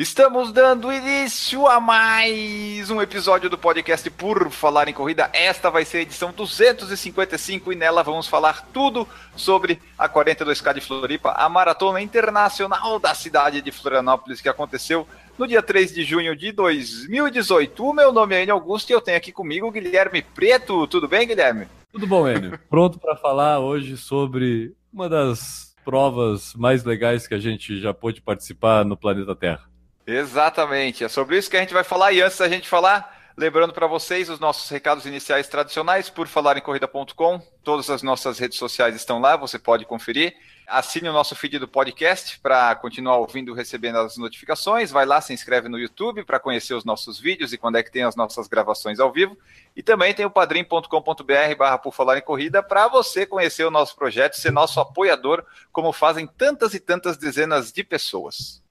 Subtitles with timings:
[0.00, 5.28] Estamos dando início a mais um episódio do podcast Por Falar em Corrida.
[5.30, 10.80] Esta vai ser a edição 255 e nela vamos falar tudo sobre a 42K de
[10.80, 16.34] Floripa, a maratona internacional da cidade de Florianópolis que aconteceu no dia 3 de junho
[16.34, 17.84] de 2018.
[17.84, 20.86] O meu nome é Enio Augusto e eu tenho aqui comigo o Guilherme Preto.
[20.86, 21.68] Tudo bem, Guilherme?
[21.92, 22.58] Tudo bom, Enio?
[22.70, 28.22] Pronto para falar hoje sobre uma das provas mais legais que a gente já pôde
[28.22, 29.69] participar no planeta Terra.
[30.06, 32.12] Exatamente, é sobre isso que a gente vai falar.
[32.12, 36.56] E antes da gente falar, lembrando para vocês os nossos recados iniciais tradicionais, por falar
[36.56, 37.40] em corrida.com.
[37.62, 40.34] Todas as nossas redes sociais estão lá, você pode conferir.
[40.66, 44.90] Assine o nosso feed do podcast para continuar ouvindo, recebendo as notificações.
[44.90, 47.90] Vai lá, se inscreve no YouTube para conhecer os nossos vídeos e quando é que
[47.90, 49.36] tem as nossas gravações ao vivo.
[49.74, 53.96] E também tem o padrim.com.br barra por falar em corrida para você conhecer o nosso
[53.96, 58.62] projeto, ser nosso apoiador, como fazem tantas e tantas dezenas de pessoas.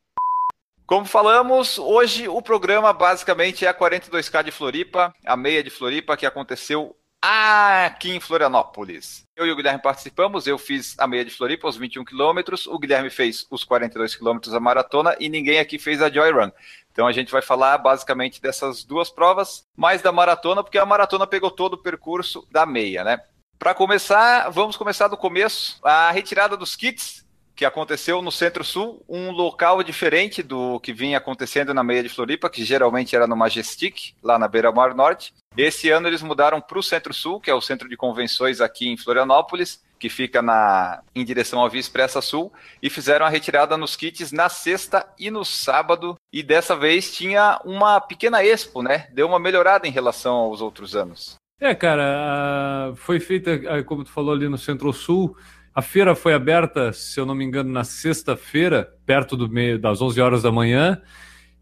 [0.89, 6.17] Como falamos, hoje o programa basicamente é a 42K de Floripa, a meia de Floripa
[6.17, 9.23] que aconteceu aqui em Florianópolis.
[9.35, 12.79] Eu e o Guilherme participamos, eu fiz a meia de Floripa, os 21 quilômetros, o
[12.79, 16.49] Guilherme fez os 42 quilômetros a maratona e ninguém aqui fez a Joy Run.
[16.91, 21.27] Então a gente vai falar basicamente dessas duas provas, mais da maratona, porque a maratona
[21.27, 23.21] pegou todo o percurso da meia, né?
[23.59, 27.28] Para começar, vamos começar do começo, a retirada dos kits
[27.59, 32.49] que aconteceu no Centro-Sul, um local diferente do que vinha acontecendo na meia de Floripa,
[32.49, 35.33] que geralmente era no Majestic, lá na Beira Mar Norte.
[35.57, 38.95] Esse ano eles mudaram para o Centro-Sul, que é o centro de convenções aqui em
[38.95, 42.49] Florianópolis, que fica na, em direção à Via Expressa Sul,
[42.81, 46.16] e fizeram a retirada nos kits na sexta e no sábado.
[46.31, 49.09] E dessa vez tinha uma pequena expo, né?
[49.11, 51.35] Deu uma melhorada em relação aos outros anos.
[51.59, 55.35] É, cara, foi feita, como tu falou ali no Centro-Sul,
[55.79, 60.01] a feira foi aberta, se eu não me engano, na sexta-feira, perto do meio das
[60.01, 61.01] 11 horas da manhã.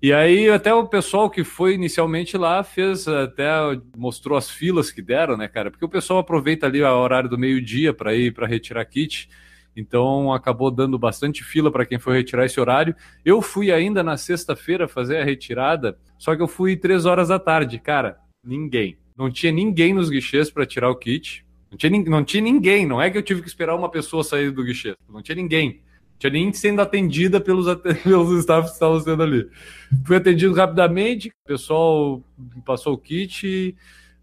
[0.01, 3.47] E aí até o pessoal que foi inicialmente lá fez até
[3.95, 5.69] mostrou as filas que deram, né, cara?
[5.69, 9.29] Porque o pessoal aproveita ali o horário do meio-dia para ir para retirar kit.
[9.75, 12.95] Então acabou dando bastante fila para quem foi retirar esse horário.
[13.23, 17.37] Eu fui ainda na sexta-feira fazer a retirada, só que eu fui três horas da
[17.37, 18.17] tarde, cara.
[18.43, 21.45] Ninguém, não tinha ninguém nos guichês para tirar o kit.
[21.77, 24.49] Não tinha, não tinha ninguém, não é que eu tive que esperar uma pessoa sair
[24.49, 24.95] do guichê.
[25.07, 25.83] Não tinha ninguém.
[26.11, 27.67] Não tinha nem sendo atendida pelos,
[28.03, 29.47] pelos staffs que estavam sendo ali.
[30.03, 32.23] Fui atendido rapidamente, o pessoal
[32.65, 33.75] passou o kit,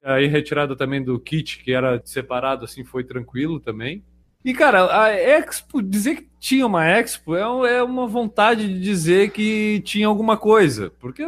[0.03, 4.03] aí retirada também do kit, que era separado, assim, foi tranquilo também.
[4.45, 9.31] E, cara, a Expo, dizer que tinha uma Expo é, é uma vontade de dizer
[9.31, 10.93] que tinha alguma coisa.
[11.01, 11.25] Porque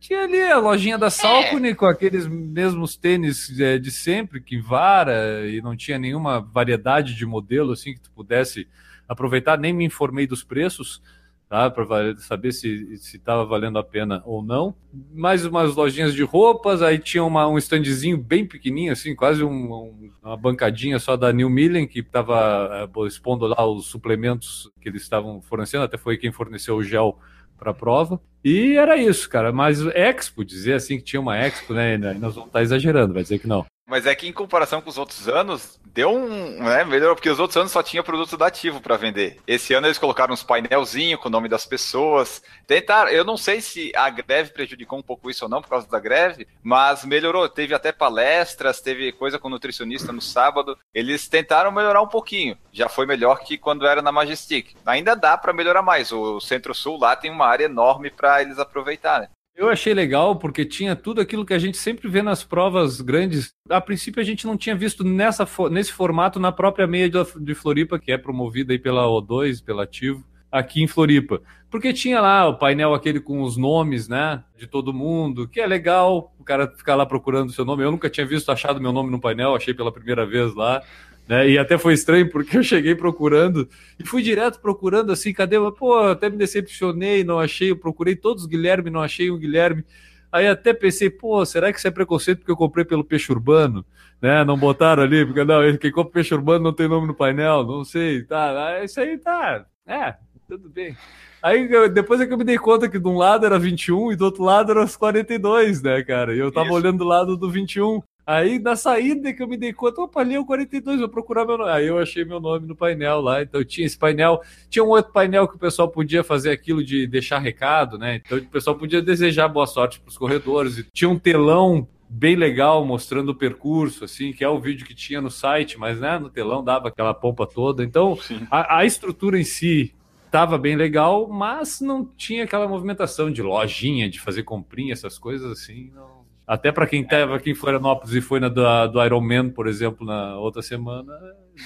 [0.00, 1.74] tinha ali a lojinha da Salcone é.
[1.74, 7.26] com aqueles mesmos tênis é, de sempre, que vara, e não tinha nenhuma variedade de
[7.26, 8.66] modelo assim que tu pudesse
[9.06, 9.58] aproveitar.
[9.58, 11.02] Nem me informei dos preços
[11.48, 11.70] tá?
[11.70, 14.74] Para saber se estava valendo a pena ou não.
[15.14, 19.72] Mais umas lojinhas de roupas, aí tinha uma, um standzinho bem pequenininho, assim, quase um,
[19.72, 24.88] um, uma bancadinha só da New Millen, que estava é, expondo lá os suplementos que
[24.88, 27.18] eles estavam fornecendo, até foi quem forneceu o gel
[27.56, 28.20] para a prova.
[28.44, 29.52] E era isso, cara.
[29.52, 31.96] Mas Expo, dizer assim que tinha uma Expo, né?
[31.96, 33.66] Nós vamos estar exagerando, vai dizer que não.
[33.88, 36.62] Mas é que em comparação com os outros anos, deu um.
[36.62, 39.38] Né, melhorou, porque os outros anos só tinha produto dativo para vender.
[39.46, 42.42] Esse ano eles colocaram uns painelzinhos com o nome das pessoas.
[42.66, 45.88] Tentaram, eu não sei se a greve prejudicou um pouco isso ou não por causa
[45.88, 47.48] da greve, mas melhorou.
[47.48, 50.78] Teve até palestras, teve coisa com nutricionista no sábado.
[50.92, 52.58] Eles tentaram melhorar um pouquinho.
[52.70, 54.76] Já foi melhor que quando era na Majestic.
[54.84, 56.12] Ainda dá para melhorar mais.
[56.12, 59.28] O Centro-Sul lá tem uma área enorme para eles aproveitarem.
[59.58, 63.52] Eu achei legal porque tinha tudo aquilo que a gente sempre vê nas provas grandes.
[63.68, 67.98] A princípio a gente não tinha visto nessa, nesse formato na própria meia de Floripa,
[67.98, 71.42] que é promovida aí pela O2, pela Ativo, aqui em Floripa.
[71.68, 75.66] Porque tinha lá o painel aquele com os nomes, né, de todo mundo, que é
[75.66, 77.82] legal o cara ficar lá procurando o seu nome.
[77.82, 80.84] Eu nunca tinha visto, achado meu nome no painel, achei pela primeira vez lá.
[81.28, 81.50] Né?
[81.50, 85.56] E até foi estranho porque eu cheguei procurando e fui direto procurando assim, cadê?
[85.78, 89.84] Pô, até me decepcionei, não achei, eu procurei todos os Guilherme, não achei o Guilherme.
[90.32, 93.84] Aí até pensei, pô, será que isso é preconceito porque eu comprei pelo peixe urbano?
[94.20, 94.42] Né?
[94.44, 97.84] Não botaram ali, porque não, quem compra peixe urbano não tem nome no painel, não
[97.84, 100.14] sei, tá, isso aí tá, é,
[100.48, 100.96] tudo bem.
[101.42, 104.16] Aí depois é que eu me dei conta que de um lado era 21 e
[104.16, 106.34] do outro lado era os 42, né, cara?
[106.34, 106.76] E eu tava isso.
[106.76, 108.02] olhando do lado do 21.
[108.28, 111.46] Aí na saída que eu me dei conta, opa, ali é o 42, vou procurar
[111.46, 111.70] meu nome.
[111.70, 114.42] Aí eu achei meu nome no painel lá, então tinha esse painel.
[114.68, 118.16] Tinha um outro painel que o pessoal podia fazer aquilo de deixar recado, né?
[118.16, 120.76] Então o pessoal podia desejar boa sorte para os corredores.
[120.76, 124.94] E tinha um telão bem legal mostrando o percurso, assim, que é o vídeo que
[124.94, 127.82] tinha no site, mas né, no telão dava aquela pompa toda.
[127.82, 128.18] Então
[128.50, 129.94] a, a estrutura em si
[130.26, 135.50] estava bem legal, mas não tinha aquela movimentação de lojinha, de fazer comprinha, essas coisas
[135.50, 135.90] assim.
[135.94, 136.17] Não
[136.48, 139.68] até para quem estava aqui em Florianópolis e foi na do, do Iron Man, por
[139.68, 141.12] exemplo, na outra semana,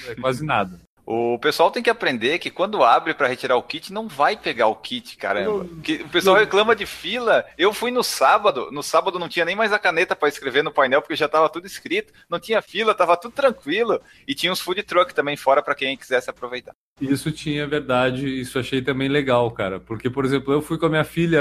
[0.09, 0.81] é quase nada.
[1.05, 4.69] O pessoal tem que aprender que quando abre para retirar o kit, não vai pegar
[4.69, 5.65] o kit, caramba.
[5.65, 7.45] o pessoal reclama de fila.
[7.59, 10.73] Eu fui no sábado, no sábado não tinha nem mais a caneta para escrever no
[10.73, 12.13] painel, porque já estava tudo escrito.
[12.31, 14.01] Não tinha fila, estava tudo tranquilo.
[14.29, 16.73] E tinha uns food truck também fora para quem quisesse aproveitar.
[17.01, 19.81] Isso tinha verdade, isso achei também legal, cara.
[19.81, 21.41] Porque, por exemplo, eu fui com a minha filha,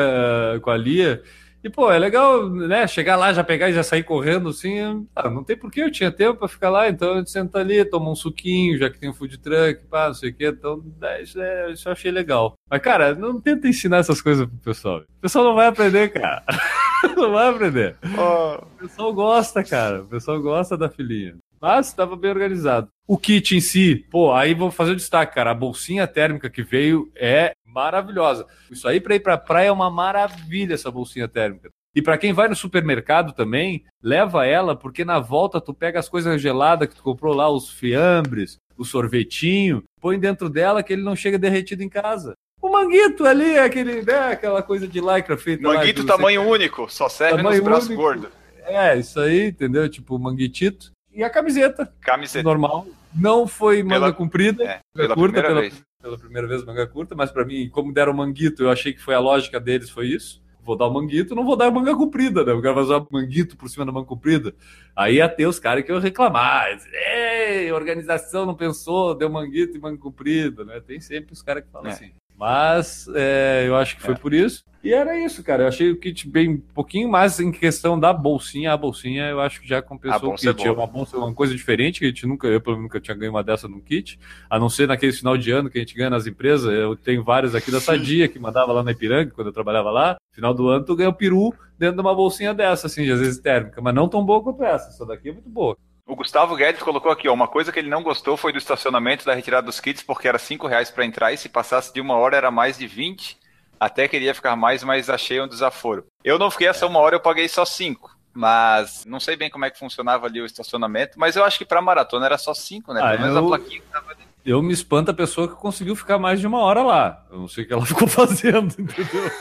[0.63, 1.21] com a Lia,
[1.63, 2.87] e, pô, é legal, né?
[2.87, 5.05] Chegar lá, já pegar e já sair correndo assim.
[5.15, 7.85] Ah, não tem porquê, eu tinha tempo para ficar lá, então a gente senta ali,
[7.85, 10.47] toma um suquinho, já que tem um food truck, pá, não sei o quê.
[10.47, 12.55] Então, é, isso, é, isso eu achei legal.
[12.69, 14.99] Mas, cara, não tenta ensinar essas coisas pro pessoal.
[14.99, 16.43] O pessoal não vai aprender, cara.
[17.15, 17.95] não vai aprender.
[18.17, 18.63] Oh.
[18.63, 20.01] O pessoal gosta, cara.
[20.01, 21.35] O pessoal gosta da filhinha.
[21.61, 22.89] Mas estava bem organizado.
[23.07, 25.51] O kit em si, pô, aí vou fazer o destaque, cara.
[25.51, 28.45] A bolsinha térmica que veio é maravilhosa.
[28.69, 31.69] Isso aí para ir para praia é uma maravilha essa bolsinha térmica.
[31.93, 36.07] E para quem vai no supermercado também, leva ela, porque na volta tu pega as
[36.07, 41.03] coisas geladas que tu comprou lá, os fiambres, o sorvetinho, põe dentro dela que ele
[41.03, 42.33] não chega derretido em casa.
[42.61, 47.09] O manguito ali, aquele, né, aquela coisa de lycra feita Manguito lá, tamanho único, só
[47.09, 48.29] serve tamanho nos braços gordos.
[48.63, 49.89] É, isso aí, entendeu?
[49.89, 50.91] Tipo, manguitito.
[51.11, 51.91] E a camiseta.
[51.99, 52.43] Camiseta.
[52.43, 52.87] Normal.
[53.13, 57.15] Não foi manga pela, comprida, é, pela curta, pela, vez pela primeira vez manga curta,
[57.15, 60.41] mas para mim, como deram manguito, eu achei que foi a lógica deles, foi isso.
[60.63, 62.61] Vou dar o manguito, não vou dar manga comprida, né?
[62.61, 64.53] Quero fazer manguito por cima da manga comprida.
[64.95, 66.67] Aí ia ter os caras que iam reclamar.
[66.93, 70.79] Ei, organização não pensou, deu manguito e manga comprida, né?
[70.79, 71.93] Tem sempre os caras que falam é.
[71.93, 72.11] assim.
[72.41, 74.17] Mas é, eu acho que foi é.
[74.17, 74.63] por isso.
[74.83, 75.61] E era isso, cara.
[75.61, 78.73] Eu achei o kit bem um pouquinho mais em questão da bolsinha.
[78.73, 80.67] A bolsinha eu acho que já compensou o kit.
[80.67, 83.15] É uma bolsa, uma coisa diferente que a gente nunca, eu pelo menos nunca tinha
[83.15, 84.19] ganho uma dessa no kit.
[84.49, 86.73] A não ser naquele final de ano que a gente ganha nas empresas.
[86.73, 90.17] Eu tenho várias aqui da Sadia que mandava lá na Ipiranga quando eu trabalhava lá.
[90.33, 93.39] Final do ano tu ganha o peru dentro de uma bolsinha dessa, assim, às vezes
[93.39, 94.89] térmica, mas não tão boa quanto essa.
[94.89, 95.77] Essa daqui é muito boa.
[96.11, 99.25] O Gustavo Guedes colocou aqui, ó, uma coisa que ele não gostou foi do estacionamento
[99.25, 102.15] da retirada dos kits, porque era 5 reais para entrar e se passasse de uma
[102.15, 103.37] hora era mais de 20.
[103.79, 106.05] Até queria ficar mais, mas achei um desaforo.
[106.21, 108.13] Eu não fiquei essa uma hora, eu paguei só 5.
[108.33, 111.63] Mas não sei bem como é que funcionava ali o estacionamento, mas eu acho que
[111.63, 112.99] para maratona era só 5, né?
[113.01, 113.45] Ah, Pelo menos eu...
[113.45, 114.23] a plaquinha que tava ali.
[114.43, 117.25] Eu me espanto a pessoa que conseguiu ficar mais de uma hora lá.
[117.31, 119.31] Eu não sei o que ela ficou fazendo, entendeu?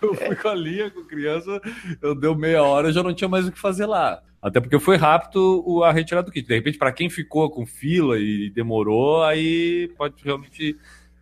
[0.00, 1.60] Eu fui com a Lia, com criança,
[2.00, 4.22] eu deu meia hora e já não tinha mais o que fazer lá.
[4.42, 6.46] Até porque foi rápido a retirada do kit.
[6.46, 10.76] De repente, para quem ficou com fila e demorou, aí pode realmente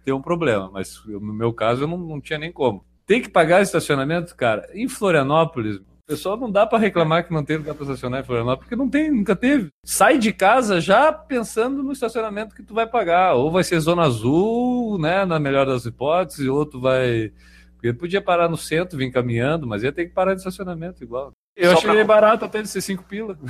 [0.04, 0.70] ter um problema.
[0.72, 2.84] Mas no meu caso, eu não, não tinha nem como.
[3.06, 4.68] Tem que pagar estacionamento, cara.
[4.72, 8.64] Em Florianópolis, pessoal não dá para reclamar que não tem lugar para estacionar em Florianópolis,
[8.64, 9.68] porque não tem, nunca teve.
[9.84, 13.34] Sai de casa já pensando no estacionamento que tu vai pagar.
[13.34, 17.30] Ou vai ser zona azul, né, na melhor das hipóteses, ou tu vai...
[17.78, 21.32] Porque podia parar no centro, vir caminhando, mas ia ter que parar de estacionamento igual.
[21.56, 22.04] Eu Só achei pra...
[22.04, 23.38] barato até de ser 5 pila.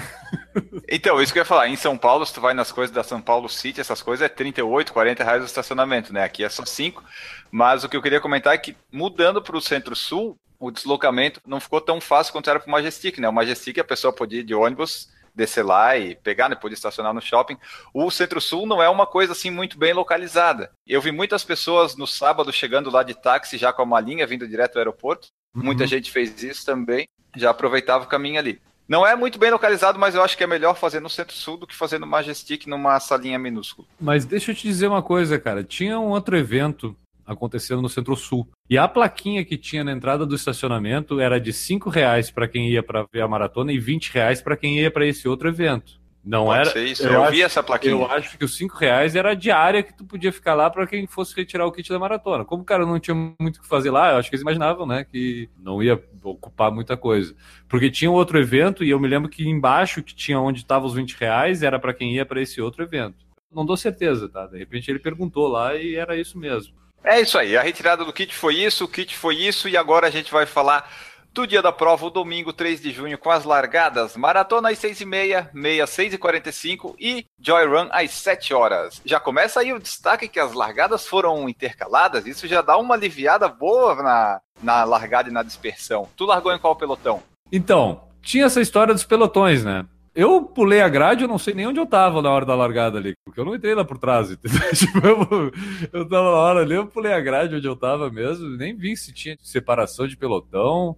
[0.90, 1.68] Então, isso que eu ia falar.
[1.68, 4.28] Em São Paulo, se tu vai nas coisas da São Paulo City, essas coisas é
[4.28, 6.24] 38, 40 reais o estacionamento, né?
[6.24, 7.04] Aqui é só 5.
[7.50, 11.60] Mas o que eu queria comentar é que, mudando para o Centro-Sul, o deslocamento não
[11.60, 13.28] ficou tão fácil quanto era para o Majestic, né?
[13.28, 16.54] O Majestic a pessoa podia ir de ônibus, descer lá e pegar, né?
[16.54, 17.56] Podia estacionar no shopping.
[17.94, 20.70] O Centro-Sul não é uma coisa assim muito bem localizada.
[20.86, 24.46] Eu vi muitas pessoas no sábado chegando lá de táxi já com a malinha vindo
[24.46, 25.28] direto do aeroporto.
[25.54, 25.62] Uhum.
[25.62, 28.60] Muita gente fez isso também já aproveitava o caminho ali.
[28.88, 31.66] Não é muito bem localizado, mas eu acho que é melhor fazer no Centro-Sul do
[31.66, 33.86] que fazer no Majestic numa salinha minúscula.
[34.00, 35.62] Mas deixa eu te dizer uma coisa, cara.
[35.62, 36.96] Tinha um outro evento
[37.28, 38.48] acontecendo no Centro-Sul.
[38.68, 42.70] E a plaquinha que tinha na entrada do estacionamento era de 5 reais para quem
[42.70, 46.00] ia para ver a maratona e 20 reais para quem ia para esse outro evento.
[46.24, 46.80] Não Pode era.
[46.80, 47.06] isso.
[47.06, 47.92] Eu, eu acho, vi essa plaquinha.
[47.92, 50.86] Eu acho que os 5 reais era a diária que tu podia ficar lá para
[50.86, 52.44] quem fosse retirar o kit da maratona.
[52.44, 54.86] Como o cara não tinha muito o que fazer lá, eu acho que eles imaginavam,
[54.86, 57.34] né, que não ia ocupar muita coisa.
[57.68, 60.86] Porque tinha um outro evento e eu me lembro que embaixo que tinha onde estavam
[60.86, 63.26] os 20 reais era para quem ia para esse outro evento.
[63.50, 64.46] Não dou certeza, tá?
[64.46, 66.74] De repente ele perguntou lá e era isso mesmo.
[67.04, 67.56] É isso aí.
[67.56, 70.46] A retirada do kit foi isso, o kit foi isso e agora a gente vai
[70.46, 70.90] falar
[71.32, 74.16] do dia da prova, o domingo 3 de junho, com as largadas.
[74.16, 79.00] Maratona às 6h30, meia 6h45 e Joy Run às 7 horas.
[79.04, 83.48] Já começa aí o destaque que as largadas foram intercaladas, isso já dá uma aliviada
[83.48, 86.08] boa na, na largada e na dispersão.
[86.16, 87.22] Tu largou em qual pelotão?
[87.52, 89.86] Então, tinha essa história dos pelotões, né?
[90.20, 92.98] Eu pulei a grade, eu não sei nem onde eu tava na hora da largada
[92.98, 94.28] ali, porque eu não entrei lá por trás.
[94.76, 95.52] tipo, eu,
[95.92, 98.96] eu tava na hora ali, eu pulei a grade onde eu tava mesmo, nem vi
[98.96, 100.96] se tinha separação de pelotão.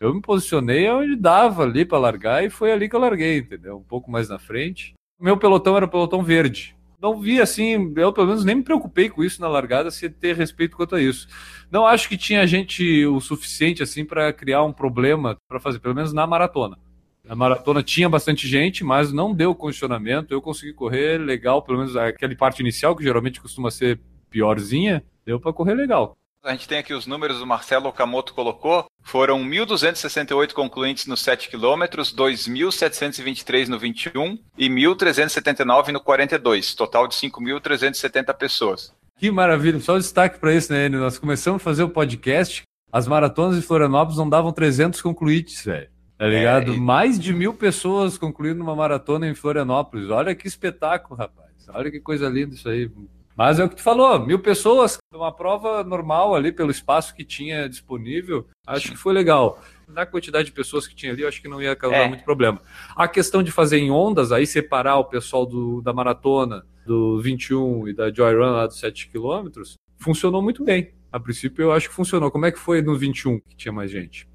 [0.00, 3.76] Eu me posicionei onde dava ali para largar e foi ali que eu larguei, entendeu?
[3.76, 4.94] Um pouco mais na frente.
[5.16, 6.74] Meu pelotão era o pelotão verde.
[7.00, 10.34] Não vi assim, eu pelo menos nem me preocupei com isso na largada, se ter
[10.34, 11.28] respeito quanto a isso.
[11.70, 15.94] Não acho que tinha gente o suficiente assim para criar um problema para fazer, pelo
[15.94, 16.76] menos na maratona.
[17.26, 20.32] Na maratona tinha bastante gente, mas não deu condicionamento.
[20.32, 25.40] Eu consegui correr legal, pelo menos aquela parte inicial, que geralmente costuma ser piorzinha, deu
[25.40, 26.16] para correr legal.
[26.44, 28.86] A gente tem aqui os números do Marcelo Okamoto colocou.
[29.02, 37.16] Foram 1.268 concluintes nos 7 quilômetros, 2.723 no 21 e 1.379 no 42, total de
[37.16, 38.94] 5.370 pessoas.
[39.18, 41.00] Que maravilha, só um destaque para isso, né, Enio?
[41.00, 45.88] Nós começamos a fazer o podcast, as maratonas de Florianópolis não davam 300 concluintes, velho.
[46.18, 46.72] Tá ligado?
[46.72, 46.80] É, e...
[46.80, 50.10] Mais de mil pessoas concluindo uma maratona em Florianópolis.
[50.10, 51.46] Olha que espetáculo, rapaz.
[51.68, 52.90] Olha que coisa linda isso aí.
[53.36, 57.22] Mas é o que tu falou, mil pessoas, uma prova normal ali pelo espaço que
[57.22, 59.60] tinha disponível, acho que foi legal.
[59.86, 62.08] Na quantidade de pessoas que tinha ali, eu acho que não ia causar é.
[62.08, 62.62] muito problema.
[62.96, 67.88] A questão de fazer em ondas, aí separar o pessoal do, da maratona, do 21
[67.88, 70.94] e da Joy Run lá dos 7 quilômetros, funcionou muito bem.
[71.12, 72.30] A princípio, eu acho que funcionou.
[72.30, 74.26] Como é que foi no 21, que tinha mais gente?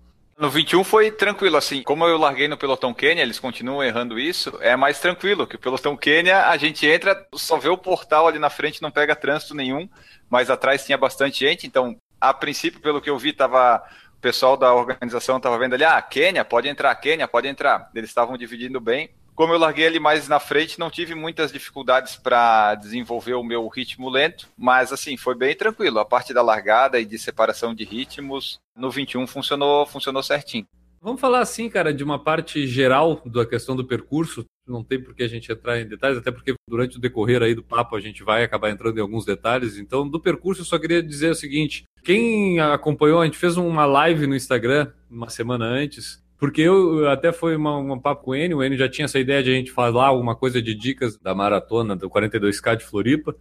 [0.41, 4.57] No 21 foi tranquilo, assim, como eu larguei no pelotão Quênia, eles continuam errando isso,
[4.59, 8.39] é mais tranquilo, que o pelotão Quênia, a gente entra, só vê o portal ali
[8.39, 9.87] na frente, não pega trânsito nenhum,
[10.27, 13.83] mas atrás tinha bastante gente, então, a princípio, pelo que eu vi, tava
[14.17, 17.91] o pessoal da organização estava vendo ali, ah, Quênia, pode entrar, Quênia, pode entrar.
[17.93, 22.15] Eles estavam dividindo bem, como eu larguei ele mais na frente, não tive muitas dificuldades
[22.15, 25.97] para desenvolver o meu ritmo lento, mas assim, foi bem tranquilo.
[25.97, 30.67] A parte da largada e de separação de ritmos, no 21 funcionou, funcionou certinho.
[31.01, 34.45] Vamos falar assim, cara, de uma parte geral da questão do percurso.
[34.67, 37.55] Não tem por que a gente entrar em detalhes, até porque durante o decorrer aí
[37.55, 39.75] do papo a gente vai acabar entrando em alguns detalhes.
[39.75, 43.87] Então, do percurso, eu só queria dizer o seguinte: quem acompanhou, a gente fez uma
[43.87, 48.35] live no Instagram uma semana antes, porque eu até foi uma, um papo com o
[48.35, 51.15] Enio, o Enio já tinha essa ideia de a gente falar alguma coisa de dicas
[51.15, 53.35] da maratona do 42K de Floripa.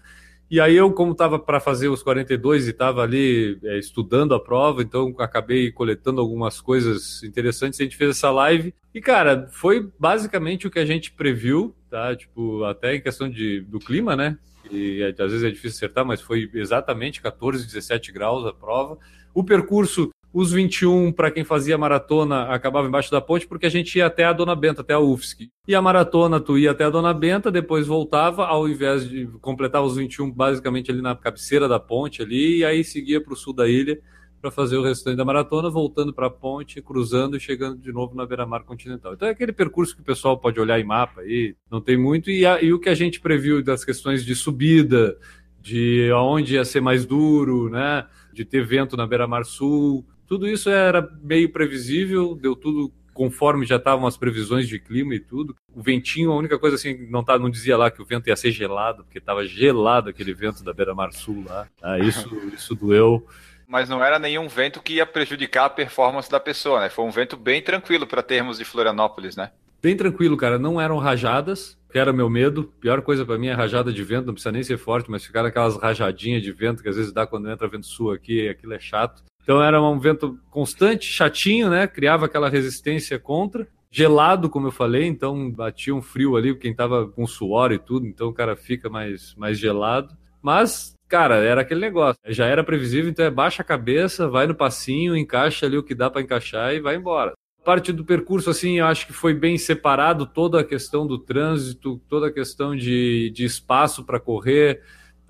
[0.50, 4.38] E aí eu, como estava para fazer os 42 e estava ali é, estudando a
[4.38, 7.80] prova, então acabei coletando algumas coisas interessantes.
[7.80, 12.14] A gente fez essa live e, cara, foi basicamente o que a gente previu, tá?
[12.14, 14.36] Tipo, até em questão de, do clima, né?
[14.70, 18.98] E às vezes é difícil acertar, mas foi exatamente 14, 17 graus a prova.
[19.32, 23.96] O percurso os 21, para quem fazia maratona, acabava embaixo da ponte, porque a gente
[23.96, 25.50] ia até a Dona Benta, até a UFSC.
[25.66, 29.82] E a maratona, tu ia até a Dona Benta, depois voltava, ao invés de completar
[29.82, 33.52] os 21, basicamente ali na cabeceira da ponte ali, e aí seguia para o sul
[33.52, 34.00] da ilha
[34.40, 38.14] para fazer o restante da maratona, voltando para a ponte, cruzando e chegando de novo
[38.14, 39.12] na beira-mar continental.
[39.12, 42.30] Então é aquele percurso que o pessoal pode olhar em mapa aí, não tem muito,
[42.30, 45.18] e, a, e o que a gente previu das questões de subida,
[45.60, 48.06] de aonde ia ser mais duro, né?
[48.32, 53.74] De ter vento na beira-mar sul, tudo isso era meio previsível, deu tudo conforme já
[53.74, 55.56] estavam as previsões de clima e tudo.
[55.74, 58.36] O ventinho, a única coisa assim, não, tá, não dizia lá que o vento ia
[58.36, 61.66] ser gelado, porque estava gelado aquele vento da beira-mar sul lá.
[61.82, 63.26] Ah, isso, isso doeu.
[63.66, 66.88] Mas não era nenhum vento que ia prejudicar a performance da pessoa, né?
[66.88, 69.50] Foi um vento bem tranquilo para termos de Florianópolis, né?
[69.82, 70.60] Bem tranquilo, cara.
[70.60, 72.72] Não eram rajadas, que era meu medo.
[72.80, 75.44] Pior coisa para mim é rajada de vento, não precisa nem ser forte, mas ficar
[75.44, 78.78] aquelas rajadinhas de vento que às vezes dá quando entra vento sul aqui, aquilo é
[78.78, 79.24] chato.
[79.42, 81.86] Então era um vento constante, chatinho, né?
[81.86, 83.66] Criava aquela resistência contra.
[83.90, 88.06] Gelado, como eu falei, então batia um frio ali, quem tava com suor e tudo,
[88.06, 90.16] então o cara fica mais, mais gelado.
[90.40, 92.20] Mas, cara, era aquele negócio.
[92.28, 95.94] Já era previsível, então é baixa a cabeça, vai no passinho, encaixa ali o que
[95.94, 97.32] dá para encaixar e vai embora.
[97.64, 102.00] Parte do percurso, assim, eu acho que foi bem separado toda a questão do trânsito,
[102.08, 104.80] toda a questão de, de espaço para correr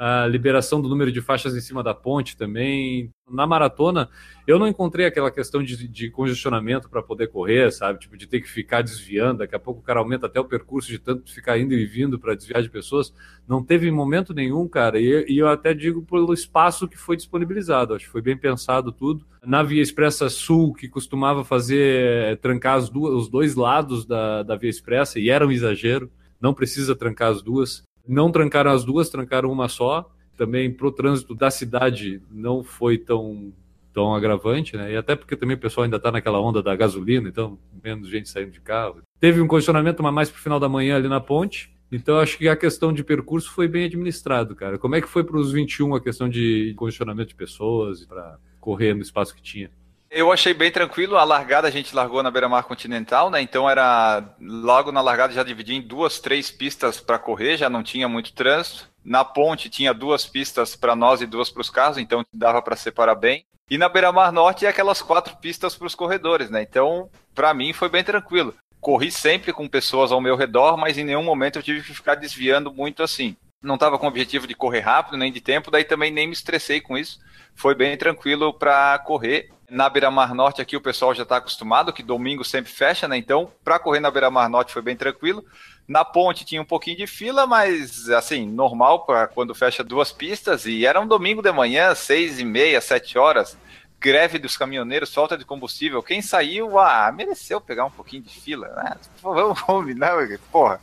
[0.00, 3.10] a liberação do número de faixas em cima da ponte também.
[3.28, 4.08] Na maratona,
[4.46, 7.98] eu não encontrei aquela questão de, de congestionamento para poder correr, sabe?
[7.98, 9.40] Tipo, de ter que ficar desviando.
[9.40, 12.18] Daqui a pouco o cara aumenta até o percurso de tanto ficar indo e vindo
[12.18, 13.12] para desviar de pessoas.
[13.46, 14.98] Não teve momento nenhum, cara.
[14.98, 17.92] E, e, eu até digo pelo espaço que foi disponibilizado.
[17.92, 19.26] Acho que foi bem pensado tudo.
[19.44, 24.56] Na Via Expressa Sul, que costumava fazer, trancar as duas, os dois lados da, da
[24.56, 26.10] Via Expressa, e era um exagero.
[26.40, 27.82] Não precisa trancar as duas.
[28.10, 30.10] Não trancaram as duas, trancaram uma só.
[30.36, 33.52] Também para o trânsito da cidade não foi tão,
[33.92, 34.92] tão agravante, né?
[34.92, 38.28] E até porque também o pessoal ainda está naquela onda da gasolina, então menos gente
[38.28, 39.00] saindo de carro.
[39.20, 41.72] Teve um condicionamento, mas mais para o final da manhã ali na ponte.
[41.92, 44.76] Então acho que a questão de percurso foi bem administrado, cara.
[44.76, 48.92] Como é que foi para os 21 a questão de condicionamento de pessoas para correr
[48.92, 49.70] no espaço que tinha?
[50.10, 51.16] Eu achei bem tranquilo.
[51.16, 53.40] A largada a gente largou na beira-mar continental, né?
[53.40, 57.82] Então era logo na largada já dividia em duas, três pistas para correr, já não
[57.82, 58.90] tinha muito trânsito.
[59.04, 62.74] Na ponte tinha duas pistas para nós e duas para os carros, então dava para
[62.74, 63.44] separar bem.
[63.70, 66.60] E na beira-mar norte é aquelas quatro pistas para os corredores, né?
[66.60, 68.52] Então, para mim foi bem tranquilo.
[68.80, 72.16] Corri sempre com pessoas ao meu redor, mas em nenhum momento eu tive que ficar
[72.16, 73.36] desviando muito assim.
[73.62, 76.32] Não estava com o objetivo de correr rápido nem de tempo, daí também nem me
[76.32, 77.20] estressei com isso.
[77.54, 79.50] Foi bem tranquilo para correr.
[79.68, 83.18] Na Beira-Mar Norte aqui o pessoal já está acostumado, que domingo sempre fecha, né?
[83.18, 85.44] Então, para correr na Beira-Mar Norte foi bem tranquilo.
[85.86, 90.64] Na ponte tinha um pouquinho de fila, mas assim, normal para quando fecha duas pistas.
[90.64, 93.58] E era um domingo de manhã, seis e meia, sete horas.
[94.00, 96.02] Greve dos caminhoneiros, falta de combustível.
[96.02, 98.68] Quem saiu, ah, mereceu pegar um pouquinho de fila.
[98.68, 98.96] Né?
[99.22, 100.16] Vamos combinar,
[100.50, 100.80] porra.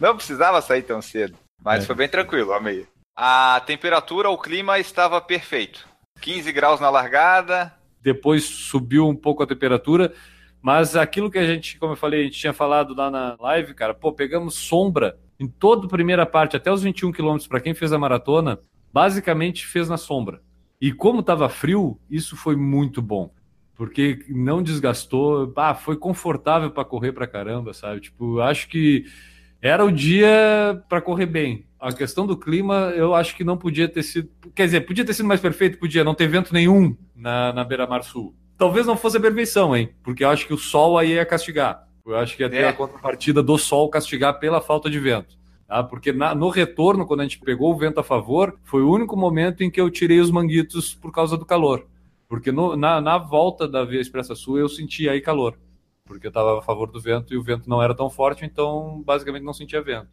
[0.00, 1.36] Não precisava sair tão cedo.
[1.62, 1.86] Mas é.
[1.86, 2.86] foi bem tranquilo, amei.
[3.16, 5.88] A temperatura, o clima estava perfeito.
[6.20, 7.74] 15 graus na largada.
[8.00, 10.14] Depois subiu um pouco a temperatura.
[10.60, 13.74] Mas aquilo que a gente, como eu falei, a gente tinha falado lá na live,
[13.74, 17.74] cara, pô, pegamos sombra em toda a primeira parte, até os 21 quilômetros, para quem
[17.74, 18.58] fez a maratona,
[18.92, 20.42] basicamente fez na sombra.
[20.80, 23.32] E como estava frio, isso foi muito bom.
[23.74, 28.00] Porque não desgastou, ah, foi confortável para correr para caramba, sabe?
[28.00, 29.04] Tipo, acho que
[29.60, 31.66] era o dia para correr bem.
[31.78, 34.28] A questão do clima, eu acho que não podia ter sido.
[34.54, 38.02] Quer dizer, podia ter sido mais perfeito, podia não ter vento nenhum na, na beira-mar
[38.02, 38.34] sul.
[38.56, 39.90] Talvez não fosse a perfeição, hein?
[40.02, 41.86] Porque eu acho que o sol aí ia castigar.
[42.04, 42.68] Eu acho que ia ter é.
[42.68, 45.38] a contrapartida do sol castigar pela falta de vento.
[45.68, 45.84] Tá?
[45.84, 49.16] Porque na, no retorno, quando a gente pegou o vento a favor, foi o único
[49.16, 51.86] momento em que eu tirei os manguitos por causa do calor.
[52.28, 55.58] Porque no, na, na volta da Via Expressa Sul eu sentia aí calor.
[56.08, 59.00] Porque eu estava a favor do vento e o vento não era tão forte, então
[59.04, 60.08] basicamente não sentia vento.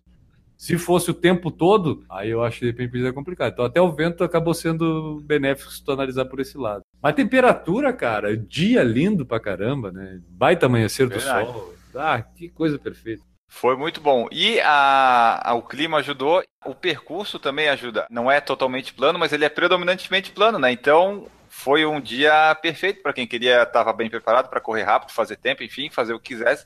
[0.57, 3.53] Se fosse o tempo todo, aí eu acho que de repente é complicado.
[3.53, 6.81] Então até o vento acabou sendo benéfico se tu analisar por esse lado.
[7.01, 10.21] Mas temperatura, cara, dia lindo pra caramba, né?
[10.29, 11.51] Baita amanhecer do Verdade.
[11.51, 11.73] sol.
[11.95, 13.23] Ah, que coisa perfeita.
[13.47, 14.27] Foi muito bom.
[14.31, 18.05] E a, a, o clima ajudou, o percurso também ajuda.
[18.09, 20.71] Não é totalmente plano, mas ele é predominantemente plano, né?
[20.71, 21.27] Então
[21.65, 25.63] foi um dia perfeito para quem queria, estava bem preparado para correr rápido, fazer tempo,
[25.63, 26.63] enfim, fazer o que quisesse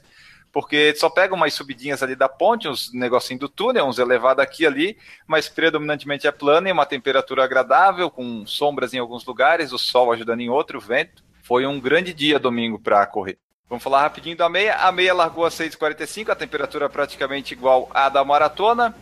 [0.52, 4.66] porque só pega umas subidinhas ali da ponte, uns negocinho do túnel, uns elevados aqui
[4.66, 9.78] ali, mas predominantemente é plano e uma temperatura agradável, com sombras em alguns lugares, o
[9.78, 11.24] sol ajudando em outro, o vento.
[11.44, 13.38] Foi um grande dia domingo para correr.
[13.70, 14.76] Vamos falar rapidinho da meia.
[14.78, 18.96] A meia largou a 6,45, a temperatura praticamente igual à da maratona.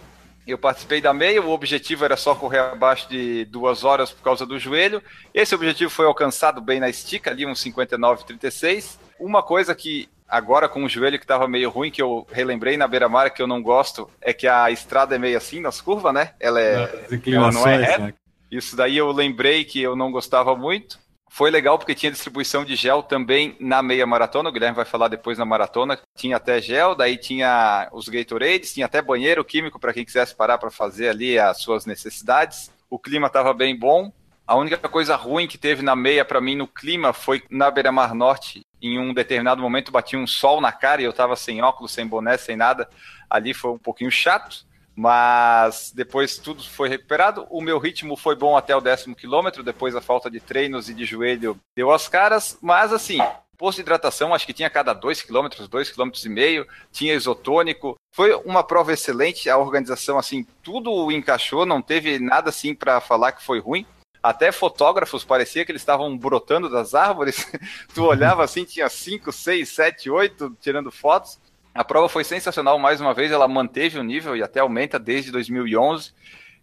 [0.47, 4.45] Eu participei da meia, o objetivo era só correr abaixo de duas horas por causa
[4.45, 5.03] do joelho.
[5.33, 8.97] Esse objetivo foi alcançado bem na estica, ali uns 59,36.
[9.19, 12.87] Uma coisa que agora com o joelho que estava meio ruim, que eu relembrei na
[12.87, 16.31] beira-mar que eu não gosto, é que a estrada é meio assim nas curvas, né?
[16.39, 17.97] Ela, é, ela não é reta.
[17.99, 18.13] Né?
[18.49, 20.97] Isso daí eu lembrei que eu não gostava muito.
[21.37, 24.49] Foi legal porque tinha distribuição de gel também na meia maratona.
[24.49, 25.99] O Guilherme vai falar depois na maratona.
[26.15, 30.57] Tinha até gel, daí tinha os Gatorades, tinha até banheiro químico para quem quisesse parar
[30.57, 32.71] para fazer ali as suas necessidades.
[32.89, 34.11] O clima estava bem bom.
[34.47, 38.15] A única coisa ruim que teve na meia para mim no clima foi na beira-mar
[38.15, 38.65] norte.
[38.81, 42.07] Em um determinado momento batia um sol na cara e eu estava sem óculos, sem
[42.07, 42.89] boné, sem nada.
[43.29, 44.65] Ali foi um pouquinho chato,
[44.97, 47.45] mas depois tudo foi recuperado.
[47.51, 50.93] O meu ritmo foi bom até o décimo quilômetro, depois a falta de treinos e
[50.95, 53.19] de joelho deu as caras, mas assim,
[53.59, 57.95] posto de hidratação, acho que tinha cada dois quilômetros, dois quilômetros e meio, tinha isotônico.
[58.11, 63.33] Foi uma prova excelente, a organização, assim, tudo encaixou, não teve nada assim para falar
[63.33, 63.85] que foi ruim.
[64.23, 67.47] Até fotógrafos parecia que eles estavam brotando das árvores.
[67.93, 71.37] tu olhava assim, tinha 5, 6, 7, 8 tirando fotos.
[71.77, 75.31] A prova foi sensacional mais uma vez, ela manteve o nível e até aumenta desde
[75.31, 76.11] 2011.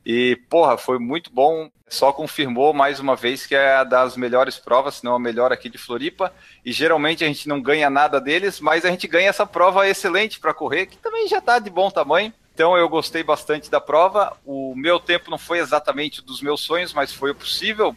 [0.05, 1.71] E, porra, foi muito bom.
[1.89, 5.71] Só confirmou mais uma vez que é das melhores provas, se não a melhor aqui
[5.71, 6.35] de Floripa.
[6.65, 10.41] E geralmente a gente não ganha nada deles, mas a gente ganha essa prova excelente
[10.41, 12.33] para correr, que também já está de bom tamanho.
[12.53, 14.37] Então eu gostei bastante da prova.
[14.45, 17.95] O meu tempo não foi exatamente dos meus sonhos, mas foi o possível.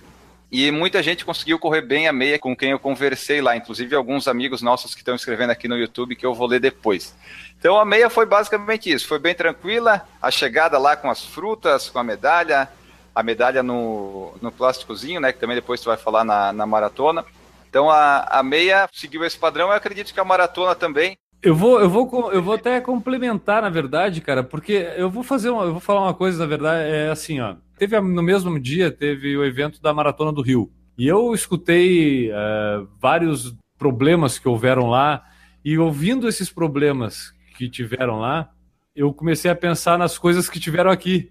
[0.49, 4.27] E muita gente conseguiu correr bem a meia com quem eu conversei lá, inclusive alguns
[4.27, 7.13] amigos nossos que estão escrevendo aqui no YouTube que eu vou ler depois.
[7.59, 11.89] Então a meia foi basicamente isso, foi bem tranquila, a chegada lá com as frutas,
[11.89, 12.69] com a medalha,
[13.13, 17.25] a medalha no, no plásticozinho, né, que também depois tu vai falar na, na maratona.
[17.69, 21.79] Então a, a meia seguiu esse padrão, eu acredito que a maratona também eu vou,
[21.79, 25.71] eu vou, eu vou até complementar, na verdade, cara, porque eu vou fazer, uma, eu
[25.73, 27.55] vou falar uma coisa, na verdade, é assim, ó.
[27.77, 30.71] Teve no mesmo dia teve o evento da Maratona do Rio.
[30.97, 35.23] E eu escutei é, vários problemas que houveram lá.
[35.63, 38.51] E ouvindo esses problemas que tiveram lá,
[38.95, 41.29] eu comecei a pensar nas coisas que tiveram aqui.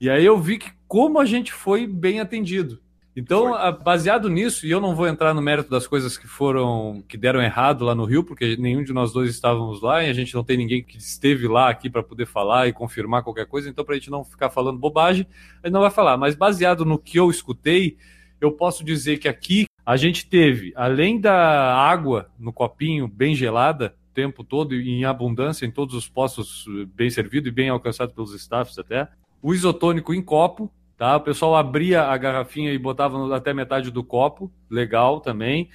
[0.00, 2.80] E aí eu vi que como a gente foi bem atendido.
[3.18, 3.52] Então,
[3.82, 7.42] baseado nisso, e eu não vou entrar no mérito das coisas que foram, que deram
[7.42, 10.44] errado lá no Rio, porque nenhum de nós dois estávamos lá e a gente não
[10.44, 13.96] tem ninguém que esteve lá aqui para poder falar e confirmar qualquer coisa, então para
[13.96, 15.26] a gente não ficar falando bobagem,
[15.60, 16.16] a gente não vai falar.
[16.16, 17.96] Mas baseado no que eu escutei,
[18.40, 23.96] eu posso dizer que aqui a gente teve, além da água no copinho bem gelada,
[24.12, 28.14] o tempo todo e em abundância em todos os postos bem servido e bem alcançado
[28.14, 29.08] pelos staffs até,
[29.42, 31.16] o isotônico em copo, Tá?
[31.16, 35.70] O pessoal abria a garrafinha e botava até metade do copo, legal também.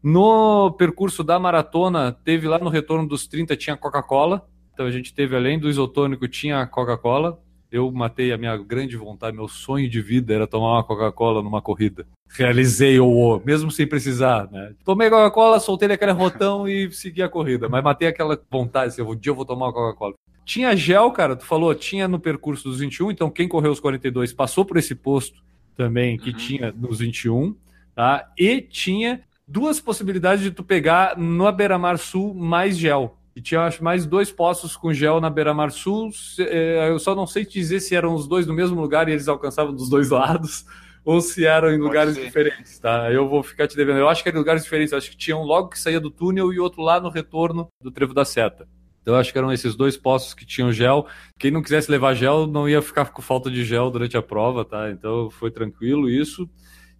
[0.00, 4.48] No percurso da maratona, teve lá no retorno dos 30, tinha Coca-Cola.
[4.72, 7.40] Então a gente teve, além do isotônico, tinha Coca-Cola.
[7.72, 11.60] Eu matei a minha grande vontade, meu sonho de vida era tomar uma Coca-Cola numa
[11.60, 12.06] corrida.
[12.30, 14.74] Realizei o mesmo sem precisar, né?
[14.84, 17.68] Tomei Coca-Cola, soltei aquele rotão e segui a corrida.
[17.68, 20.14] Mas matei aquela vontade, assim, um dia eu vou tomar uma Coca-Cola.
[20.48, 24.32] Tinha gel, cara, tu falou, tinha no percurso dos 21, então quem correu os 42
[24.32, 25.44] passou por esse posto
[25.76, 26.36] também que uhum.
[26.38, 27.54] tinha nos 21,
[27.94, 28.32] tá?
[28.38, 33.18] E tinha duas possibilidades de tu pegar no Beira-Mar Sul mais gel.
[33.36, 36.08] E tinha, acho, mais dois postos com gel na Beira-Mar Sul.
[36.38, 39.12] É, eu só não sei te dizer se eram os dois no mesmo lugar e
[39.12, 40.64] eles alcançavam dos dois lados,
[41.04, 43.12] ou se eram em lugares diferentes, tá?
[43.12, 43.98] Eu vou ficar te devendo.
[43.98, 44.92] Eu acho que eram em lugares diferentes.
[44.92, 47.68] Eu acho que tinha um logo que saía do túnel e outro lá no retorno
[47.82, 48.66] do Trevo da Seta.
[49.08, 51.06] Então, acho que eram esses dois postos que tinham gel.
[51.38, 54.66] Quem não quisesse levar gel não ia ficar com falta de gel durante a prova,
[54.66, 54.90] tá?
[54.90, 56.46] Então, foi tranquilo isso.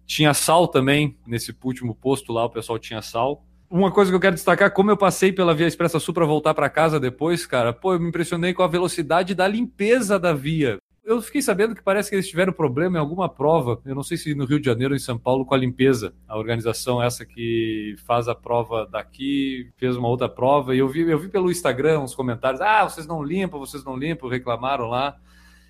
[0.07, 3.45] Tinha sal também, nesse último posto lá, o pessoal tinha sal.
[3.69, 6.55] Uma coisa que eu quero destacar, como eu passei pela Via Expressa Sul para voltar
[6.55, 10.79] para casa depois, cara, pô, eu me impressionei com a velocidade da limpeza da via
[11.03, 14.17] eu fiquei sabendo que parece que eles tiveram problema em alguma prova, eu não sei
[14.17, 16.13] se no Rio de Janeiro ou em São Paulo, com a limpeza.
[16.27, 21.01] A organização essa que faz a prova daqui fez uma outra prova, e eu vi,
[21.01, 25.17] eu vi pelo Instagram uns comentários: ah, vocês não limpam, vocês não limpam, reclamaram lá.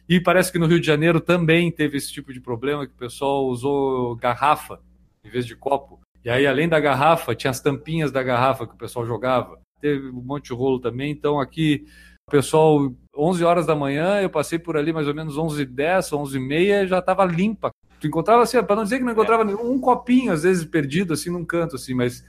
[0.07, 2.97] E parece que no Rio de Janeiro também teve esse tipo de problema, que o
[2.97, 4.79] pessoal usou garrafa
[5.23, 5.99] em vez de copo.
[6.25, 9.59] E aí, além da garrafa, tinha as tampinhas da garrafa que o pessoal jogava.
[9.79, 11.11] Teve um monte de rolo também.
[11.11, 11.85] Então, aqui
[12.29, 16.37] pessoal, 11 horas da manhã, eu passei por ali mais ou menos 11 10 11
[16.37, 17.71] e meia, já estava limpa.
[17.99, 19.45] Tu encontrava assim, para não dizer que não encontrava é.
[19.45, 22.23] nenhum, um copinho, às vezes perdido assim num canto, assim, mas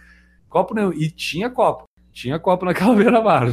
[0.48, 0.92] copo nenhum.
[0.92, 1.84] E tinha copo.
[2.12, 3.46] Tinha copo naquela beira-mar,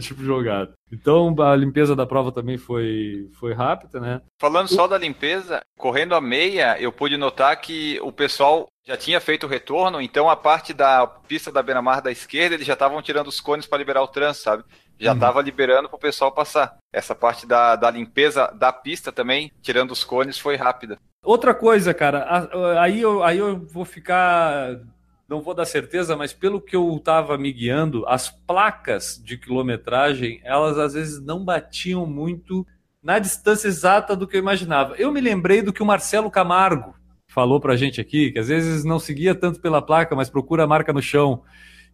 [0.00, 0.72] tipo jogado.
[0.92, 4.20] Então a limpeza da prova também foi, foi rápida, né?
[4.40, 9.20] Falando só da limpeza, correndo a meia, eu pude notar que o pessoal já tinha
[9.20, 13.00] feito o retorno, então a parte da pista da beira-mar da esquerda, eles já estavam
[13.02, 14.64] tirando os cones para liberar o trânsito, sabe?
[14.98, 15.44] Já estava uhum.
[15.44, 16.76] liberando para o pessoal passar.
[16.92, 20.98] Essa parte da, da limpeza da pista também, tirando os cones, foi rápida.
[21.22, 22.48] Outra coisa, cara,
[22.80, 24.78] aí eu, aí eu vou ficar.
[25.26, 30.40] Não vou dar certeza, mas pelo que eu estava me guiando, as placas de quilometragem,
[30.44, 32.66] elas às vezes não batiam muito
[33.02, 34.94] na distância exata do que eu imaginava.
[34.96, 36.94] Eu me lembrei do que o Marcelo Camargo
[37.26, 40.66] falou pra gente aqui, que às vezes não seguia tanto pela placa, mas procura a
[40.66, 41.42] marca no chão.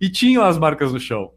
[0.00, 1.32] E tinham as marcas no chão.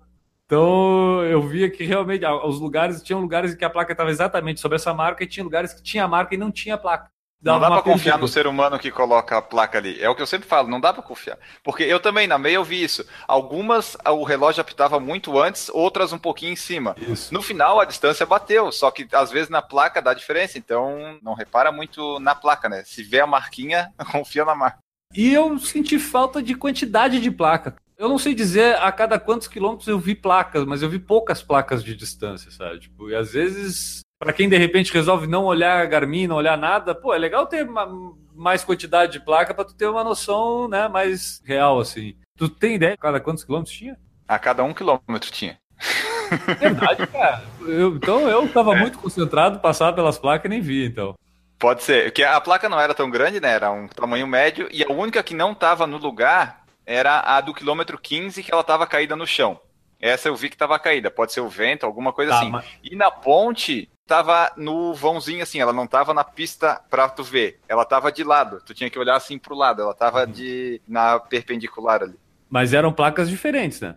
[0.53, 4.59] Então eu via que realmente os lugares tinham lugares em que a placa estava exatamente
[4.59, 7.11] sobre essa marca e tinha lugares que tinha a marca e não tinha a placa.
[7.41, 10.01] Não dá para confiar no ser humano que coloca a placa ali.
[10.01, 11.37] É o que eu sempre falo, não dá para confiar.
[11.61, 13.05] Porque eu também, na meia, eu vi isso.
[13.27, 16.95] Algumas o relógio apitava muito antes, outras um pouquinho em cima.
[16.97, 17.33] Isso.
[17.33, 20.57] No final, a distância bateu, só que às vezes na placa dá diferença.
[20.57, 22.83] Então, não repara muito na placa, né?
[22.85, 24.77] Se vê a marquinha, confia na marca.
[25.13, 27.75] E eu senti falta de quantidade de placa.
[27.97, 31.41] Eu não sei dizer a cada quantos quilômetros eu vi placas, mas eu vi poucas
[31.41, 32.79] placas de distância, sabe?
[32.79, 36.57] Tipo, e às vezes, para quem de repente resolve não olhar a Garmin, não olhar
[36.57, 37.87] nada, pô, é legal ter uma,
[38.33, 42.15] mais quantidade de placa para tu ter uma noção, né, mais real assim.
[42.37, 43.97] Tu tem ideia de cada quantos quilômetros tinha?
[44.27, 45.57] A cada um quilômetro tinha.
[46.59, 47.43] Verdade, cara.
[47.61, 48.79] Eu, então eu estava é.
[48.79, 51.13] muito concentrado, passar pelas placas e nem vi, então.
[51.59, 53.53] Pode ser, porque a placa não era tão grande, né?
[53.53, 57.53] Era um tamanho médio, e a única que não estava no lugar era a do
[57.53, 59.59] quilômetro 15 que ela estava caída no chão.
[59.99, 62.49] Essa eu vi que estava caída, pode ser o vento, alguma coisa tá, assim.
[62.49, 62.65] Mas...
[62.83, 67.59] E na ponte tava no vãozinho assim, ela não tava na pista pra tu ver,
[67.69, 70.31] ela tava de lado, tu tinha que olhar assim pro lado, ela tava uhum.
[70.31, 72.19] de na perpendicular ali.
[72.49, 73.95] Mas eram placas diferentes, né?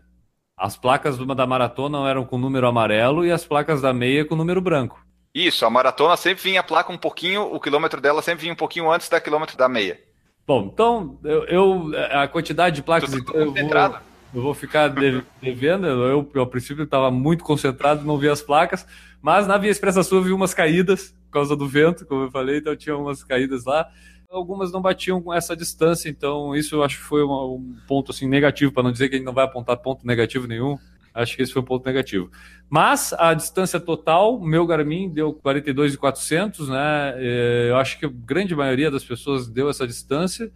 [0.57, 4.61] As placas da maratona eram com número amarelo e as placas da meia com número
[4.61, 5.05] branco.
[5.35, 8.57] Isso, a maratona sempre vinha a placa um pouquinho, o quilômetro dela sempre vinha um
[8.57, 10.01] pouquinho antes da quilômetro da meia.
[10.47, 14.01] Bom, então eu, eu a quantidade de placas então, eu vou,
[14.35, 15.87] eu vou ficar devendo.
[15.87, 18.87] Eu, eu, a princípio, estava muito concentrado, não vi as placas,
[19.21, 22.31] mas na Via Expressa Sul eu vi umas caídas por causa do vento, como eu
[22.31, 23.89] falei, então tinha umas caídas lá.
[24.31, 28.11] Algumas não batiam com essa distância, então isso eu acho que foi uma, um ponto
[28.11, 30.79] assim negativo, para não dizer que a gente não vai apontar ponto negativo nenhum.
[31.17, 32.31] Acho que esse foi um ponto negativo.
[32.69, 37.15] Mas a distância total, meu Garmin deu 42,400, né?
[37.17, 40.53] É, eu acho que a grande maioria das pessoas deu essa distância.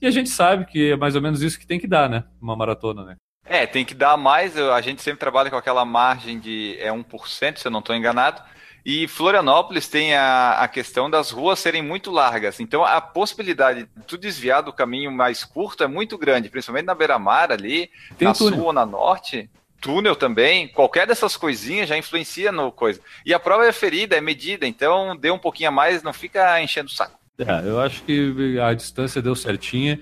[0.00, 2.24] E a gente sabe que é mais ou menos isso que tem que dar, né?
[2.40, 3.16] Uma maratona, né?
[3.46, 4.56] É, tem que dar mais.
[4.56, 8.42] A gente sempre trabalha com aquela margem de é 1%, se eu não estou enganado.
[8.84, 12.60] E Florianópolis tem a, a questão das ruas serem muito largas.
[12.60, 16.94] Então a possibilidade de tu desviar do caminho mais curto é muito grande, principalmente na
[16.94, 19.50] beira-mar ali, tem na sul ou na norte.
[19.84, 23.00] Túnel também, qualquer dessas coisinhas já influencia no coisa.
[23.26, 26.58] E a prova é ferida, é medida, então dê um pouquinho a mais, não fica
[26.62, 27.18] enchendo o saco.
[27.38, 30.00] É, eu acho que a distância deu certinha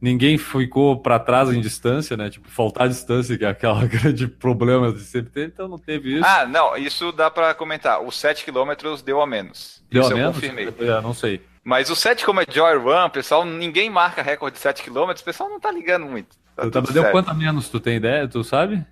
[0.00, 2.30] ninguém ficou para trás em distância, né?
[2.30, 6.24] Tipo, faltar distância, que é aquela grande problema de sempre ter, então não teve isso.
[6.24, 8.02] Ah, não, isso dá para comentar.
[8.02, 8.70] Os 7 km
[9.04, 9.82] deu a menos.
[9.90, 10.34] Deu isso a menos?
[10.34, 10.68] confirmei.
[10.78, 11.40] É, não sei.
[11.64, 15.24] Mas o 7 como é Joy Run, pessoal, ninguém marca recorde de 7 km, o
[15.24, 16.36] pessoal não tá ligando muito.
[16.56, 18.26] Tá eu tava, deu quanto a menos, tu tem ideia?
[18.26, 18.84] Tu sabe?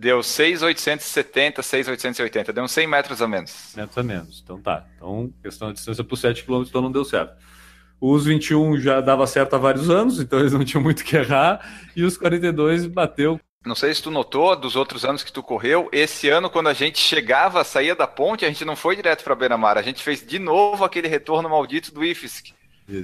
[0.00, 2.54] Deu 6,870, 6,880.
[2.54, 3.74] Deu uns 100 metros a menos.
[3.76, 4.40] Metros a menos.
[4.42, 4.86] Então tá.
[4.96, 7.36] Então, questão de distância por 7 km, então não deu certo.
[8.00, 11.60] Os 21 já dava certo há vários anos, então eles não tinham muito que errar.
[11.94, 13.38] E os 42 bateu.
[13.62, 16.72] Não sei se tu notou dos outros anos que tu correu, esse ano quando a
[16.72, 20.26] gente chegava, saía da ponte, a gente não foi direto para Beira-Mar, a gente fez
[20.26, 22.54] de novo aquele retorno maldito do IFSC.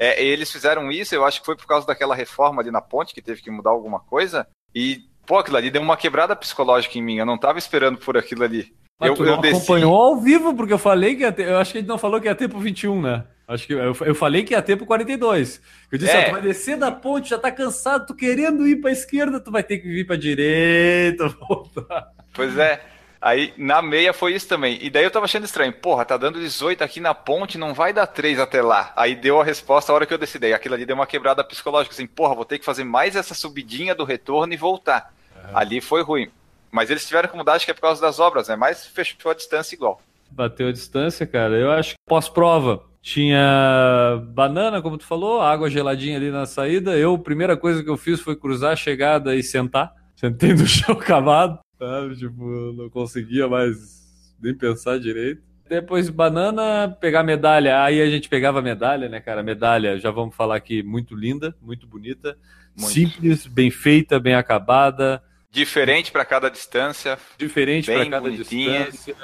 [0.01, 3.13] É, eles fizeram isso, eu acho que foi por causa daquela reforma ali na ponte,
[3.13, 7.03] que teve que mudar alguma coisa, e, pô, aquilo ali deu uma quebrada psicológica em
[7.03, 8.73] mim, eu não tava esperando por aquilo ali.
[8.99, 9.57] Mas eu, tu eu desci...
[9.57, 12.21] acompanhou ao vivo, porque eu falei que ia ter, eu acho que ele não falou
[12.21, 13.25] que ia ter pro 21, né?
[13.49, 15.61] Acho que eu, eu falei que ia ter pro 42.
[15.93, 16.23] Eu disse, é.
[16.23, 19.53] ó, tu vai descer da ponte, já tá cansado, tu querendo ir pra esquerda, tu
[19.53, 22.09] vai ter que vir pra direita, voltar.
[22.33, 22.81] Pois é.
[23.21, 24.79] Aí na meia foi isso também.
[24.81, 25.73] E daí eu tava achando estranho.
[25.73, 28.93] Porra, tá dando 18 aqui na ponte, não vai dar 3 até lá.
[28.95, 30.53] Aí deu a resposta a hora que eu decidi.
[30.53, 31.95] Aquilo ali deu uma quebrada psicológica.
[31.95, 35.13] Assim, porra, vou ter que fazer mais essa subidinha do retorno e voltar.
[35.49, 35.59] Uhum.
[35.59, 36.29] Ali foi ruim.
[36.71, 38.57] Mas eles tiveram que mudar, acho que é por causa das obras, né?
[38.57, 40.01] Mas fechou a distância igual.
[40.31, 41.57] Bateu a distância, cara.
[41.57, 46.97] Eu acho que pós-prova tinha banana, como tu falou, água geladinha ali na saída.
[46.97, 49.95] Eu, a primeira coisa que eu fiz foi cruzar a chegada e sentar.
[50.17, 52.17] Sentei no chão cavado, sabe?
[52.17, 55.41] Tipo, não conseguia mais nem pensar direito.
[55.69, 57.83] Depois banana, pegar medalha.
[57.83, 59.43] Aí a gente pegava medalha, né, cara?
[59.43, 62.37] Medalha, já vamos falar aqui, muito linda, muito bonita.
[62.77, 62.93] Muito.
[62.93, 65.23] Simples, bem feita, bem acabada.
[65.51, 67.19] Diferente para cada distância.
[67.39, 68.91] Diferente para cada bonitinha.
[68.91, 69.17] distância.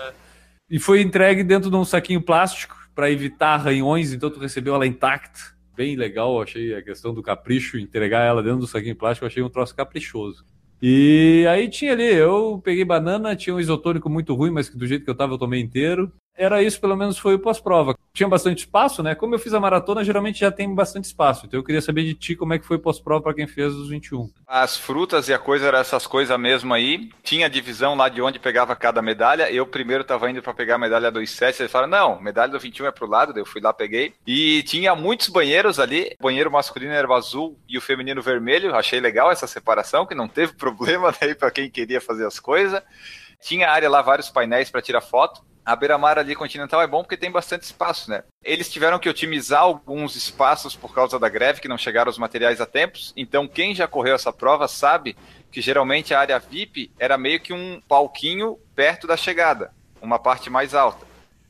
[0.71, 4.87] E foi entregue dentro de um saquinho plástico para evitar arranhões, então tu recebeu ela
[4.87, 5.41] intacta.
[5.75, 9.49] Bem legal, achei a questão do capricho, entregar ela dentro do saquinho plástico, achei um
[9.49, 10.45] troço caprichoso.
[10.81, 14.87] E aí tinha ali, eu peguei banana, tinha um isotônico muito ruim, mas que do
[14.87, 17.95] jeito que eu tava eu tomei inteiro era isso, pelo menos foi o pós-prova.
[18.15, 19.15] Tinha bastante espaço, né?
[19.15, 21.47] Como eu fiz a maratona, geralmente já tem bastante espaço.
[21.47, 23.89] Então eu queria saber de ti como é que foi pós-prova para quem fez os
[23.89, 24.31] 21.
[24.47, 27.11] As frutas e a coisa eram essas coisas mesmo aí.
[27.23, 29.51] Tinha divisão lá de onde pegava cada medalha.
[29.51, 31.63] Eu primeiro estava indo para pegar a medalha do 7.
[31.63, 33.39] Eles falaram, não, medalha do 21 é pro lado.
[33.39, 34.15] Eu fui lá, peguei.
[34.27, 36.17] E tinha muitos banheiros ali.
[36.19, 38.75] O banheiro masculino era o azul e o feminino vermelho.
[38.75, 42.83] Achei legal essa separação, que não teve problema daí para quem queria fazer as coisas.
[43.41, 47.17] Tinha área lá, vários painéis para tirar foto a beira-mar ali continental é bom porque
[47.17, 48.25] tem bastante espaço, né?
[48.43, 52.61] Eles tiveram que otimizar alguns espaços por causa da greve, que não chegaram os materiais
[52.61, 53.13] a tempos.
[53.17, 55.17] Então, quem já correu essa prova sabe
[55.51, 60.51] que geralmente a área VIP era meio que um palquinho perto da chegada, uma parte
[60.51, 61.07] mais alta.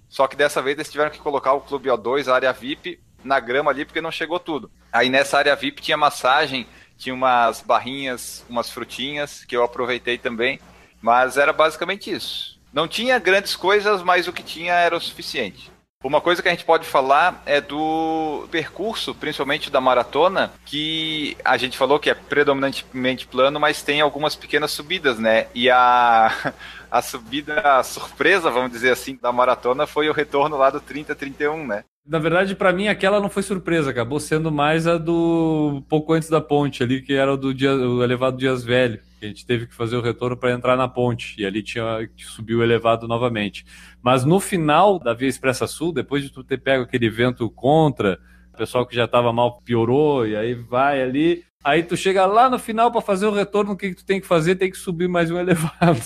[0.08, 3.40] Só que dessa vez eles tiveram que colocar o Clube O2, a área VIP, na
[3.40, 4.70] grama ali, porque não chegou tudo.
[4.92, 6.66] Aí nessa área VIP tinha massagem,
[6.98, 10.60] tinha umas barrinhas, umas frutinhas, que eu aproveitei também.
[11.00, 12.51] Mas era basicamente isso.
[12.72, 15.70] Não tinha grandes coisas, mas o que tinha era o suficiente.
[16.02, 21.56] Uma coisa que a gente pode falar é do percurso, principalmente da maratona, que a
[21.56, 25.46] gente falou que é predominantemente plano, mas tem algumas pequenas subidas, né?
[25.54, 26.54] E a,
[26.90, 31.66] a subida a surpresa, vamos dizer assim, da maratona foi o retorno lá do 30-31,
[31.66, 31.84] né?
[32.04, 36.28] Na verdade, para mim, aquela não foi surpresa, acabou sendo mais a do pouco antes
[36.28, 39.74] da ponte ali, que era do dia, o elevado Dias Velho a gente teve que
[39.74, 43.64] fazer o retorno para entrar na ponte, e ali tinha que subir o elevado novamente.
[44.02, 48.18] Mas no final da Via Expressa Sul, depois de tu ter pego aquele vento contra,
[48.52, 52.50] o pessoal que já estava mal piorou, e aí vai ali, aí tu chega lá
[52.50, 54.56] no final para fazer o retorno, o que, que tu tem que fazer?
[54.56, 56.00] Tem que subir mais um elevado.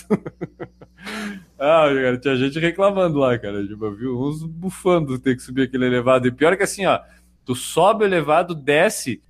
[1.59, 3.66] ah, cara, tinha gente reclamando lá, cara.
[3.66, 6.29] Tipo, eu vi uns bufando ter que subir aquele elevado.
[6.29, 7.00] E pior que assim, ó,
[7.44, 9.22] tu sobe o elevado, desce,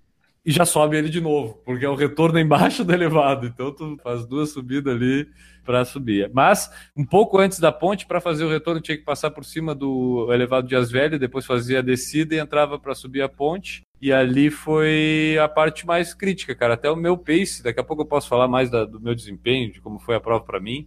[0.47, 3.49] e já sobe ele de novo, porque é o retorno embaixo do elevado.
[3.49, 5.29] Então tu faz duas subidas ali
[5.65, 6.31] para subir.
[6.33, 9.75] Mas um pouco antes da ponte, para fazer o retorno, tinha que passar por cima
[9.75, 13.83] do elevado de Asvelho, depois fazia a descida e entrava para subir a ponte.
[14.01, 16.75] E ali foi a parte mais crítica, cara.
[16.75, 19.73] Até o meu pace, daqui a pouco eu posso falar mais da, do meu desempenho,
[19.73, 20.87] de como foi a prova para mim.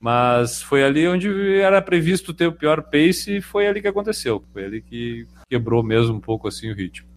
[0.00, 4.42] Mas foi ali onde era previsto ter o pior pace e foi ali que aconteceu.
[4.52, 7.09] Foi ali que quebrou mesmo um pouco assim o ritmo.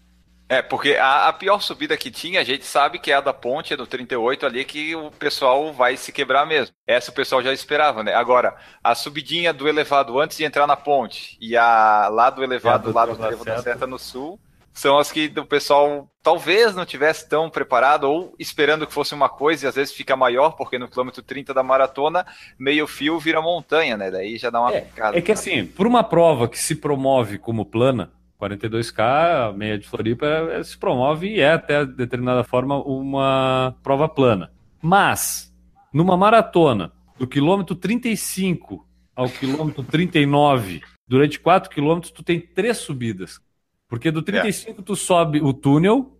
[0.54, 3.32] É, porque a, a, pior subida que tinha, a gente sabe que é a da
[3.32, 6.76] ponte, é do 38 ali, que o pessoal vai se quebrar mesmo.
[6.86, 8.14] Essa o pessoal já esperava, né?
[8.14, 12.92] Agora, a subidinha do elevado antes de entrar na ponte e a lá do elevado,
[12.92, 14.38] lá do elevado da seta no sul,
[14.72, 19.28] são as que o pessoal talvez não tivesse tão preparado ou esperando que fosse uma
[19.28, 22.24] coisa e às vezes fica maior, porque no quilômetro 30 da maratona,
[22.56, 24.08] meio fio vira montanha, né?
[24.08, 25.18] Daí já dá uma é, picada.
[25.18, 28.12] É que assim, por uma prova que se promove como plana,
[28.48, 34.08] 42K, a meia de Floripa, é, se promove e é até determinada forma uma prova
[34.08, 34.52] plana.
[34.82, 35.52] Mas,
[35.92, 43.40] numa maratona, do quilômetro 35 ao quilômetro 39, durante 4 quilômetros, tu tem três subidas.
[43.88, 44.84] Porque do 35 é.
[44.84, 46.18] tu sobe o túnel,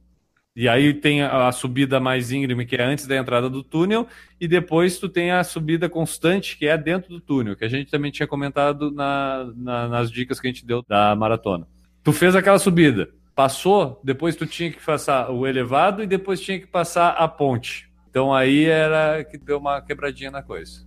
[0.56, 4.06] e aí tem a, subida mais íngreme, que é antes da entrada do túnel,
[4.40, 7.90] e depois tu tem a subida constante, que é dentro do túnel, que a gente
[7.90, 11.66] também tinha comentado na, na, nas dicas que a gente deu da maratona.
[12.04, 16.60] Tu fez aquela subida, passou, depois tu tinha que passar o elevado e depois tinha
[16.60, 17.90] que passar a ponte.
[18.10, 20.86] Então aí era que deu uma quebradinha na coisa.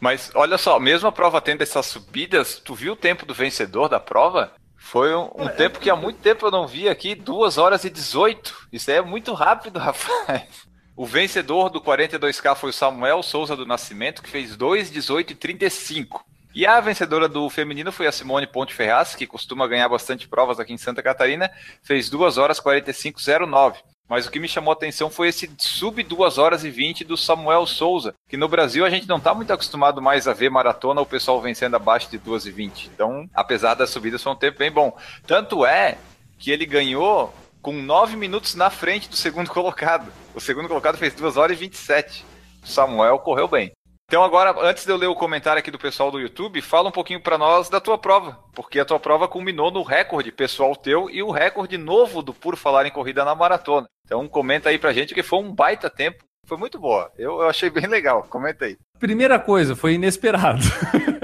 [0.00, 3.88] Mas olha só, mesmo a prova tendo essas subidas, tu viu o tempo do vencedor
[3.88, 4.52] da prova?
[4.76, 7.84] Foi um, um é, tempo que há muito tempo eu não vi aqui, 2 horas
[7.84, 8.68] e 18.
[8.72, 10.66] Isso é muito rápido, rapaz.
[10.96, 15.36] O vencedor do 42K foi o Samuel Souza do Nascimento, que fez 2, 18 e
[15.36, 16.24] 35.
[16.54, 20.60] E a vencedora do feminino foi a Simone Ponte Ferraz, que costuma ganhar bastante provas
[20.60, 21.50] aqui em Santa Catarina,
[21.82, 23.76] fez 2 horas 45,09.
[24.06, 27.16] Mas o que me chamou a atenção foi esse sub 2 horas e 20 do
[27.16, 31.00] Samuel Souza, que no Brasil a gente não está muito acostumado mais a ver maratona
[31.00, 32.90] o pessoal vencendo abaixo de 2 e 20.
[32.94, 34.94] Então, apesar das subidas, foi um tempo bem bom.
[35.26, 35.96] Tanto é
[36.38, 40.12] que ele ganhou com 9 minutos na frente do segundo colocado.
[40.34, 42.26] O segundo colocado fez 2 horas e 27.
[42.62, 43.72] O Samuel correu bem.
[44.12, 46.92] Então agora, antes de eu ler o comentário aqui do pessoal do YouTube, fala um
[46.92, 51.08] pouquinho para nós da tua prova, porque a tua prova culminou no recorde pessoal teu
[51.08, 53.86] e o recorde novo do Por Falar em Corrida na Maratona.
[54.04, 57.10] Então comenta aí pra gente que foi um baita tempo, foi muito boa.
[57.16, 58.76] Eu, eu achei bem legal, comenta aí.
[59.00, 60.62] Primeira coisa, foi inesperado.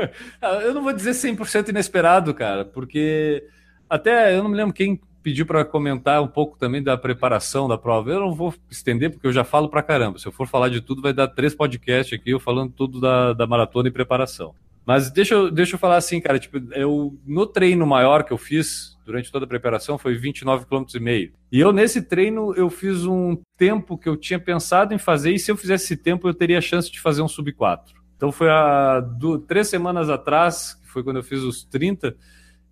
[0.64, 3.46] eu não vou dizer 100% inesperado, cara, porque
[3.86, 4.98] até eu não me lembro quem
[5.28, 8.10] pediu para comentar um pouco também da preparação da prova.
[8.10, 10.18] Eu não vou estender, porque eu já falo para caramba.
[10.18, 13.34] Se eu for falar de tudo, vai dar três podcasts aqui, eu falando tudo da,
[13.34, 14.54] da maratona e preparação.
[14.86, 18.38] Mas deixa eu, deixa eu falar assim, cara, tipo, eu no treino maior que eu
[18.38, 21.32] fiz durante toda a preparação foi 29 km e meio.
[21.52, 25.38] E eu nesse treino eu fiz um tempo que eu tinha pensado em fazer e
[25.38, 27.94] se eu fizesse esse tempo eu teria a chance de fazer um sub 4.
[28.16, 32.16] Então foi há do, três semanas atrás, que foi quando eu fiz os 30,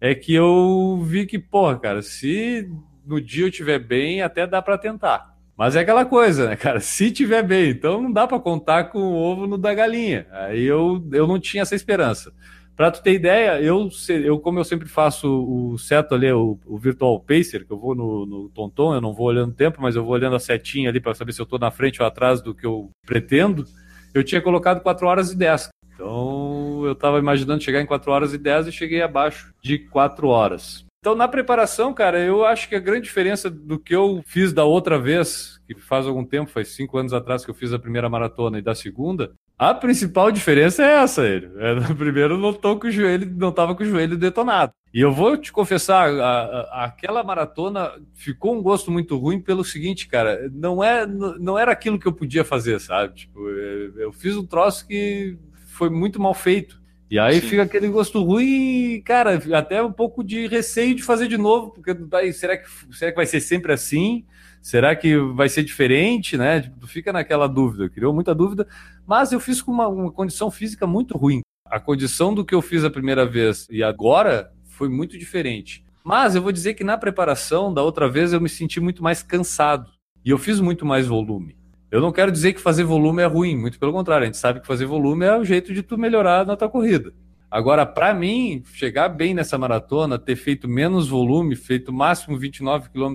[0.00, 2.68] é que eu vi que, porra, cara, se
[3.06, 5.34] no dia eu tiver bem, até dá para tentar.
[5.56, 6.80] Mas é aquela coisa, né, cara?
[6.80, 10.26] Se tiver bem, então não dá para contar com o ovo no da galinha.
[10.30, 12.32] Aí eu, eu não tinha essa esperança.
[12.76, 13.88] Para tu ter ideia, eu,
[14.22, 17.94] eu como eu sempre faço o seto ali, o, o Virtual Pacer, que eu vou
[17.94, 20.90] no, no Tonton, eu não vou olhando o tempo, mas eu vou olhando a setinha
[20.90, 23.64] ali para saber se eu estou na frente ou atrás do que eu pretendo.
[24.12, 25.70] Eu tinha colocado 4 horas e 10.
[25.94, 26.55] Então
[26.86, 30.86] eu estava imaginando chegar em 4 horas e 10 e cheguei abaixo de 4 horas.
[31.06, 34.64] Então, na preparação, cara, eu acho que a grande diferença do que eu fiz da
[34.64, 38.08] outra vez, que faz algum tempo, faz cinco anos atrás que eu fiz a primeira
[38.08, 41.48] maratona e da segunda, a principal diferença é essa, ele.
[41.58, 44.72] É, primeiro não tô com o joelho, não tava com o joelho detonado.
[44.92, 49.64] E eu vou te confessar, a, a, aquela maratona ficou um gosto muito ruim pelo
[49.64, 53.14] seguinte, cara, não é, não era aquilo que eu podia fazer, sabe?
[53.14, 55.38] Tipo, eu fiz um troço que
[55.76, 56.80] foi muito mal feito.
[57.08, 57.48] E aí Sim.
[57.48, 61.94] fica aquele gosto ruim, cara, até um pouco de receio de fazer de novo, porque
[61.94, 64.24] daí, será que, será que vai ser sempre assim?
[64.60, 66.62] Será que vai ser diferente, né?
[66.62, 68.66] Tipo, tu fica naquela dúvida, criou muita dúvida,
[69.06, 71.42] mas eu fiz com uma, uma condição física muito ruim.
[71.66, 75.84] A condição do que eu fiz a primeira vez e agora foi muito diferente.
[76.02, 79.22] Mas eu vou dizer que na preparação da outra vez eu me senti muito mais
[79.22, 79.90] cansado
[80.24, 81.56] e eu fiz muito mais volume.
[81.90, 84.60] Eu não quero dizer que fazer volume é ruim, muito pelo contrário, a gente sabe
[84.60, 87.12] que fazer volume é o jeito de tu melhorar na tua corrida.
[87.48, 93.14] Agora, para mim, chegar bem nessa maratona, ter feito menos volume, feito máximo 29 km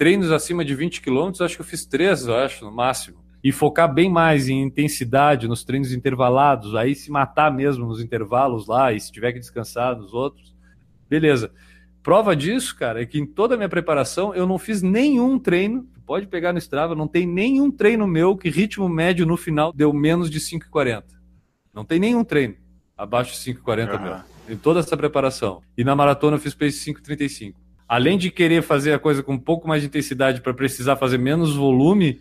[0.00, 3.18] treinos acima de 20 km, acho que eu fiz três, eu acho, no máximo.
[3.44, 8.66] E focar bem mais em intensidade nos treinos intervalados, aí se matar mesmo nos intervalos
[8.66, 10.54] lá, e se tiver que descansar nos outros,
[11.06, 11.52] beleza.
[12.02, 15.86] Prova disso, cara, é que em toda a minha preparação eu não fiz nenhum treino.
[16.10, 19.92] Pode pegar no Strava, não tem nenhum treino meu que ritmo médio no final deu
[19.92, 21.04] menos de 5,40.
[21.72, 22.56] Não tem nenhum treino
[22.98, 24.02] abaixo de 5,40 uhum.
[24.02, 24.16] meu.
[24.48, 25.62] Em toda essa preparação.
[25.78, 27.54] E na maratona eu fiz pace 5,35.
[27.86, 31.16] Além de querer fazer a coisa com um pouco mais de intensidade para precisar fazer
[31.16, 32.20] menos volume,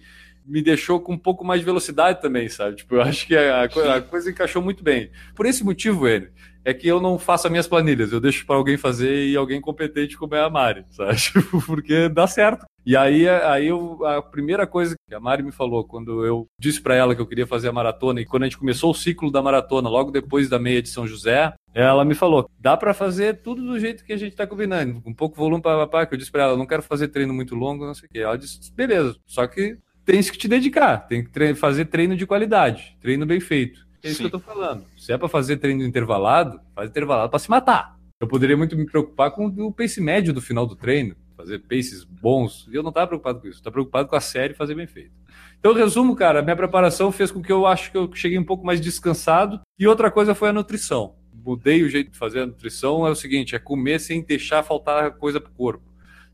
[0.49, 2.77] me deixou com um pouco mais de velocidade também, sabe?
[2.77, 5.11] Tipo, eu acho que a, a coisa encaixou muito bem.
[5.35, 6.31] Por esse motivo, ele
[6.65, 9.61] é que eu não faço as minhas planilhas, eu deixo para alguém fazer e alguém
[9.61, 11.15] competente como é a Mari, sabe?
[11.29, 12.65] Tipo, porque dá certo.
[12.85, 16.81] E aí, aí eu, a primeira coisa que a Mari me falou, quando eu disse
[16.81, 19.31] para ela que eu queria fazer a maratona, e quando a gente começou o ciclo
[19.31, 23.41] da maratona, logo depois da meia de São José, ela me falou: dá para fazer
[23.41, 26.17] tudo do jeito que a gente está combinando, com pouco volume para papá, que eu
[26.17, 28.19] disse para ela: não quero fazer treino muito longo, não sei o quê.
[28.19, 29.77] Ela disse: beleza, só que
[30.09, 33.85] tens que te dedicar, tem que fazer treino de qualidade, treino bem feito.
[34.01, 34.23] É isso Sim.
[34.23, 34.83] que eu tô falando.
[34.97, 37.95] Se é para fazer treino intervalado, faz intervalado para se matar.
[38.19, 42.03] Eu poderia muito me preocupar com o pace médio do final do treino, fazer paces
[42.03, 42.67] bons.
[42.71, 43.59] E eu não estava preocupado com isso.
[43.59, 45.11] Estava preocupado com a série fazer bem feito.
[45.59, 48.65] Então, resumo, cara, minha preparação fez com que eu acho que eu cheguei um pouco
[48.65, 49.61] mais descansado.
[49.77, 51.13] E outra coisa foi a nutrição.
[51.31, 53.05] Mudei o jeito de fazer a nutrição.
[53.05, 55.83] É o seguinte: é comer sem deixar faltar coisa pro corpo.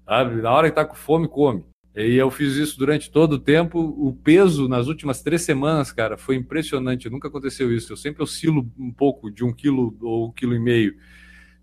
[0.06, 0.42] Sabe?
[0.42, 1.66] Na hora que tá com fome, come.
[1.96, 3.80] E eu fiz isso durante todo o tempo.
[3.80, 7.10] O peso nas últimas três semanas, cara, foi impressionante.
[7.10, 7.94] Nunca aconteceu isso.
[7.94, 10.96] Eu sempre oscilo um pouco de um quilo ou um quilo e meio.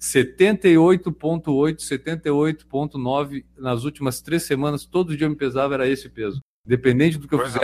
[0.00, 4.86] 78,8, 78,9 nas últimas três semanas.
[4.86, 6.40] Todo dia eu me pesava, era esse peso.
[6.66, 7.60] Independente do que eu Coisa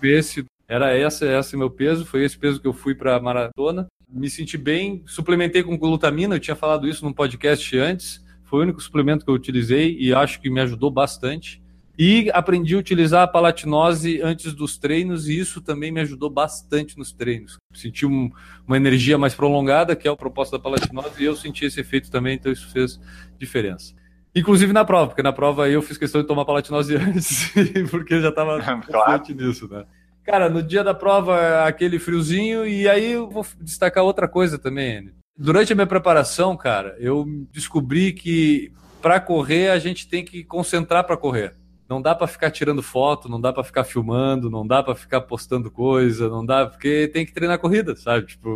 [0.00, 2.06] fizesse, era esse, esse meu peso.
[2.06, 3.86] Foi esse peso que eu fui para a maratona.
[4.08, 5.02] Me senti bem.
[5.06, 6.36] Suplementei com glutamina.
[6.36, 8.24] Eu tinha falado isso num podcast antes.
[8.44, 11.62] Foi o único suplemento que eu utilizei e acho que me ajudou bastante.
[11.98, 16.96] E aprendi a utilizar a palatinose antes dos treinos, e isso também me ajudou bastante
[16.96, 17.56] nos treinos.
[17.74, 18.30] Senti um,
[18.64, 22.08] uma energia mais prolongada, que é o propósito da palatinose, e eu senti esse efeito
[22.08, 23.00] também, então isso fez
[23.36, 23.92] diferença.
[24.32, 27.52] Inclusive na prova, porque na prova eu fiz questão de tomar palatinose antes,
[27.90, 29.24] porque já estava claro.
[29.34, 29.84] nisso, né?
[30.22, 35.10] Cara, no dia da prova, aquele friozinho, e aí eu vou destacar outra coisa também.
[35.36, 38.70] Durante a minha preparação, cara, eu descobri que
[39.02, 41.56] para correr a gente tem que concentrar para correr
[41.88, 45.22] não dá para ficar tirando foto, não dá para ficar filmando, não dá para ficar
[45.22, 48.26] postando coisa, não dá, porque tem que treinar corrida, sabe?
[48.26, 48.50] Tipo,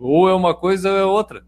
[0.00, 1.44] ou é uma coisa ou é outra.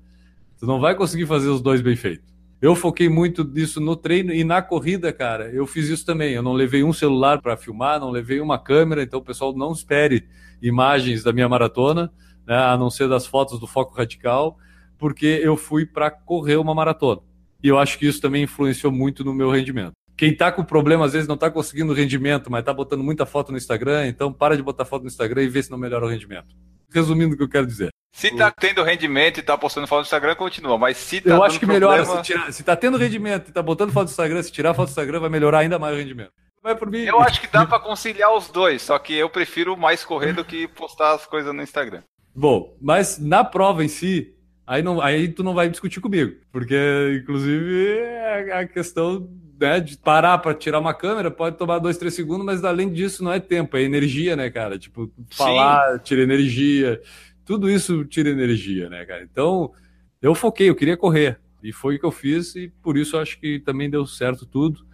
[0.58, 2.32] Tu não vai conseguir fazer os dois bem feitos.
[2.60, 5.50] Eu foquei muito nisso no treino e na corrida, cara.
[5.50, 6.32] Eu fiz isso também.
[6.32, 9.72] Eu não levei um celular para filmar, não levei uma câmera, então o pessoal não
[9.72, 10.28] espere
[10.60, 12.12] imagens da minha maratona,
[12.46, 14.56] né, a não ser das fotos do foco radical,
[14.98, 17.20] porque eu fui para correr uma maratona.
[17.62, 19.92] E eu acho que isso também influenciou muito no meu rendimento.
[20.16, 23.50] Quem tá com problema, às vezes, não tá conseguindo rendimento, mas tá botando muita foto
[23.50, 26.08] no Instagram, então para de botar foto no Instagram e vê se não melhora o
[26.08, 26.54] rendimento.
[26.92, 27.90] Resumindo o que eu quero dizer.
[28.14, 30.76] Se tá tendo rendimento e tá postando foto no Instagram, continua.
[30.76, 31.92] Mas se tá Eu acho que problema...
[31.92, 32.16] melhora.
[32.16, 34.88] Se, tirar, se tá tendo rendimento e tá botando foto no Instagram, se tirar foto
[34.88, 36.32] no Instagram, vai melhorar ainda mais o rendimento.
[36.62, 37.00] Vai por mim.
[37.00, 40.44] Eu acho que dá para conciliar os dois, só que eu prefiro mais correr do
[40.44, 42.02] que postar as coisas no Instagram.
[42.34, 44.34] Bom, mas na prova em si,
[44.66, 49.28] aí, não, aí tu não vai discutir comigo, porque inclusive é a questão
[49.62, 53.24] né, de parar para tirar uma câmera pode tomar dois, três segundos, mas além disso
[53.24, 54.78] não é tempo, é energia, né, cara?
[54.78, 56.00] Tipo, falar Sim.
[56.04, 57.00] tira energia,
[57.44, 59.22] tudo isso tira energia, né, cara?
[59.22, 59.72] Então,
[60.20, 63.38] eu foquei, eu queria correr, e foi o que eu fiz, e por isso acho
[63.38, 64.84] que também deu certo tudo.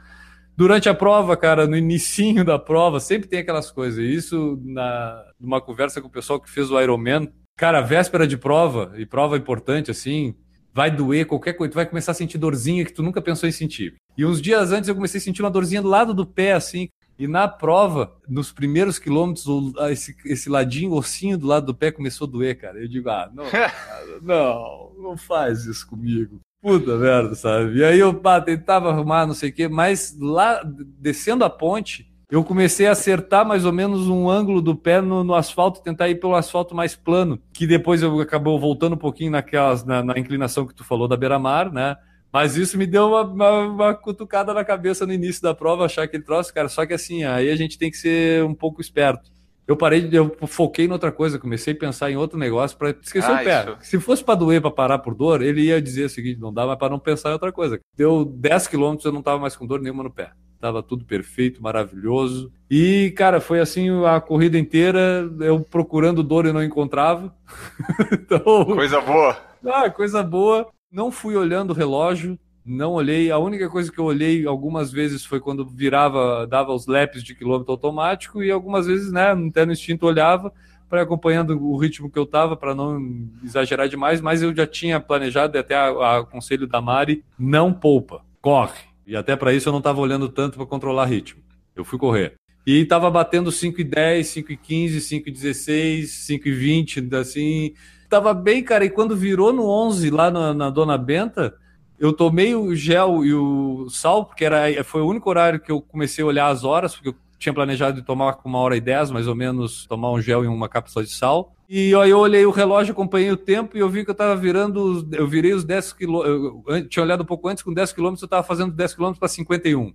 [0.57, 4.01] Durante a prova, cara, no inicinho da prova, sempre tem aquelas coisas.
[4.01, 8.93] Isso na numa conversa com o pessoal que fez o Ironman, cara, véspera de prova,
[8.97, 10.35] e prova importante assim,
[10.79, 13.53] vai doer qualquer coisa, tu vai começar a sentir dorzinha que tu nunca pensou em
[13.53, 13.97] sentir.
[14.17, 16.89] E uns dias antes eu comecei a sentir uma dorzinha do lado do pé, assim.
[17.19, 19.45] E na prova, nos primeiros quilômetros,
[19.91, 22.79] esse, esse ladinho, ossinho do lado do pé começou a doer, cara.
[22.81, 23.45] Eu digo, ah, não,
[24.23, 26.39] não, não faz isso comigo.
[26.63, 27.79] Puta merda, sabe?
[27.79, 32.08] E aí eu pá, tentava arrumar, não sei o quê, mas lá, descendo a ponte,
[32.31, 36.09] eu comecei a acertar mais ou menos um ângulo do pé no, no asfalto, tentar
[36.09, 40.19] ir pelo asfalto mais plano, que depois eu acabou voltando um pouquinho naquelas, na, na
[40.19, 41.97] inclinação que tu falou da beira-mar, né?
[42.31, 46.03] Mas isso me deu uma, uma, uma, cutucada na cabeça no início da prova, achar
[46.03, 46.69] aquele troço, cara.
[46.69, 49.31] Só que assim, aí a gente tem que ser um pouco esperto.
[49.67, 53.31] Eu parei, eu foquei em outra coisa, comecei a pensar em outro negócio para esquecer
[53.31, 53.65] ah, o pé.
[53.65, 53.77] Isso.
[53.81, 56.67] Se fosse para doer, para parar por dor, ele ia dizer o seguinte: não dá,
[56.67, 57.81] mas para não pensar em outra coisa.
[57.95, 60.33] Deu 10 quilômetros, eu não tava mais com dor nenhuma no pé.
[60.61, 62.53] Tava tudo perfeito, maravilhoso.
[62.69, 67.33] E, cara, foi assim a corrida inteira, eu procurando dor e não encontrava.
[68.13, 69.37] então, coisa boa.
[69.65, 70.69] Ah, coisa boa.
[70.91, 73.31] Não fui olhando o relógio, não olhei.
[73.31, 77.35] A única coisa que eu olhei algumas vezes foi quando virava, dava os laps de
[77.35, 80.53] quilômetro automático e algumas vezes, né, até no instinto olhava,
[80.89, 83.01] para acompanhando o ritmo que eu tava, para não
[83.45, 87.73] exagerar demais, mas eu já tinha planejado, e até a, a conselho da Mari, não
[87.73, 88.88] poupa, corre.
[89.09, 91.43] E até para isso eu não estava olhando tanto para controlar ritmo.
[91.75, 92.35] Eu fui correr.
[92.67, 97.73] E estava batendo 5,10, 5,15, 5,16, 5,20, assim.
[98.11, 98.85] Tava bem, cara.
[98.85, 101.55] E quando virou no 11 lá na, na Dona Benta,
[101.99, 105.81] eu tomei o gel e o sal, porque era, foi o único horário que eu
[105.81, 109.11] comecei a olhar as horas, porque eu tinha planejado tomar com uma hora e dez,
[109.11, 111.55] mais ou menos, tomar um gel e uma cápsula de sal.
[111.69, 114.35] E aí eu olhei o relógio, acompanhei o tempo e eu vi que eu estava
[114.35, 118.27] virando, eu virei os 10 quilômetros, tinha olhado um pouco antes, com 10 quilômetros eu
[118.27, 119.93] estava fazendo 10 quilômetros para 51.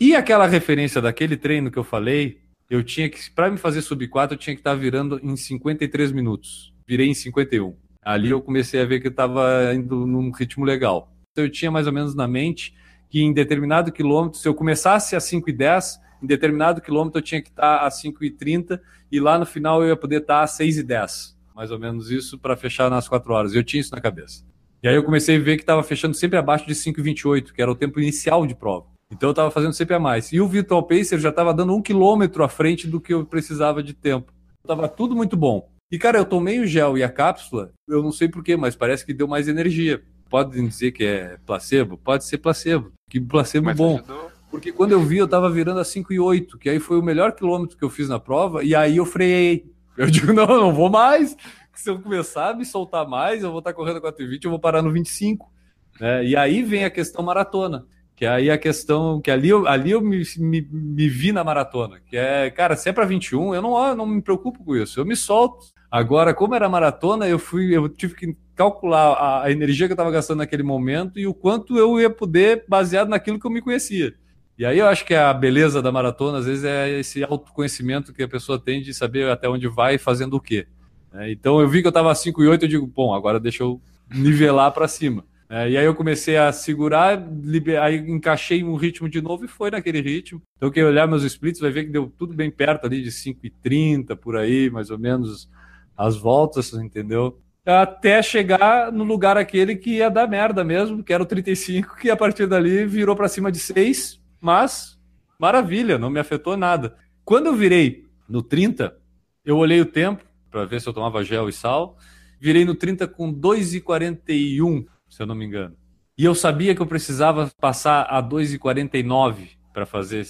[0.00, 4.06] E aquela referência daquele treino que eu falei, eu tinha que, para me fazer sub
[4.08, 6.74] 4, eu tinha que estar tá virando em 53 minutos.
[6.86, 7.76] Virei em 51.
[8.02, 11.12] Ali eu comecei a ver que eu estava indo num ritmo legal.
[11.30, 12.74] Então eu tinha mais ou menos na mente
[13.08, 17.22] que em determinado quilômetro, se eu começasse a 5 e 10, em determinado quilômetro eu
[17.22, 21.34] tinha que estar a 5,30 e lá no final eu ia poder estar a 6,10.
[21.54, 23.54] Mais ou menos isso para fechar nas 4 horas.
[23.54, 24.44] Eu tinha isso na cabeça.
[24.82, 27.70] E aí eu comecei a ver que estava fechando sempre abaixo de 5,28, que era
[27.70, 28.86] o tempo inicial de prova.
[29.10, 30.32] Então eu estava fazendo sempre a mais.
[30.32, 33.82] E o Virtual Pacer já estava dando um quilômetro à frente do que eu precisava
[33.82, 34.32] de tempo.
[34.62, 35.68] Estava tudo muito bom.
[35.90, 39.04] E cara, eu tomei o gel e a cápsula, eu não sei porquê, mas parece
[39.04, 40.02] que deu mais energia.
[40.30, 41.98] Podem dizer que é placebo?
[41.98, 42.90] Pode ser placebo.
[43.10, 43.98] Que placebo mas bom.
[43.98, 44.31] Ajudou.
[44.52, 47.02] Porque quando eu vi, eu tava virando a 5 e 8, que aí foi o
[47.02, 49.64] melhor quilômetro que eu fiz na prova, e aí eu freiei.
[49.96, 51.34] Eu digo, não, não vou mais.
[51.74, 54.50] Se eu começar a me soltar mais, eu vou estar correndo 4 e 20, eu
[54.50, 55.50] vou parar no 25.
[55.98, 56.26] Né?
[56.26, 57.86] E aí vem a questão maratona.
[58.14, 61.98] Que aí a questão, que ali eu, ali eu me, me, me vi na maratona.
[62.04, 65.00] Que é, cara, se é para 21, eu não, eu não me preocupo com isso.
[65.00, 65.64] Eu me solto.
[65.90, 69.94] Agora, como era maratona, eu fui, eu tive que calcular a, a energia que eu
[69.94, 73.62] estava gastando naquele momento e o quanto eu ia poder, baseado naquilo que eu me
[73.62, 74.14] conhecia.
[74.62, 78.22] E aí eu acho que a beleza da maratona, às vezes, é esse autoconhecimento que
[78.22, 80.68] a pessoa tem de saber até onde vai fazendo o quê.
[81.12, 83.64] É, então eu vi que eu estava 5 e 8, eu digo, bom, agora deixa
[83.64, 85.24] eu nivelar para cima.
[85.50, 87.82] É, e aí eu comecei a segurar, liber...
[87.82, 90.40] aí encaixei um ritmo de novo e foi naquele ritmo.
[90.56, 93.44] Então quem olhar meus splits vai ver que deu tudo bem perto ali de 5
[93.44, 95.50] e 30 por aí, mais ou menos
[95.96, 97.36] as voltas, entendeu?
[97.66, 102.08] Até chegar no lugar aquele que ia dar merda mesmo, que era o 35, que
[102.08, 105.00] a partir dali virou para cima de 6 mas
[105.38, 106.96] maravilha, não me afetou nada.
[107.24, 108.96] Quando eu virei no 30,
[109.44, 111.96] eu olhei o tempo para ver se eu tomava gel e sal.
[112.40, 115.76] Virei no 30 com 2,41, se eu não me engano.
[116.18, 120.26] E eu sabia que eu precisava passar a 2,49 para fazer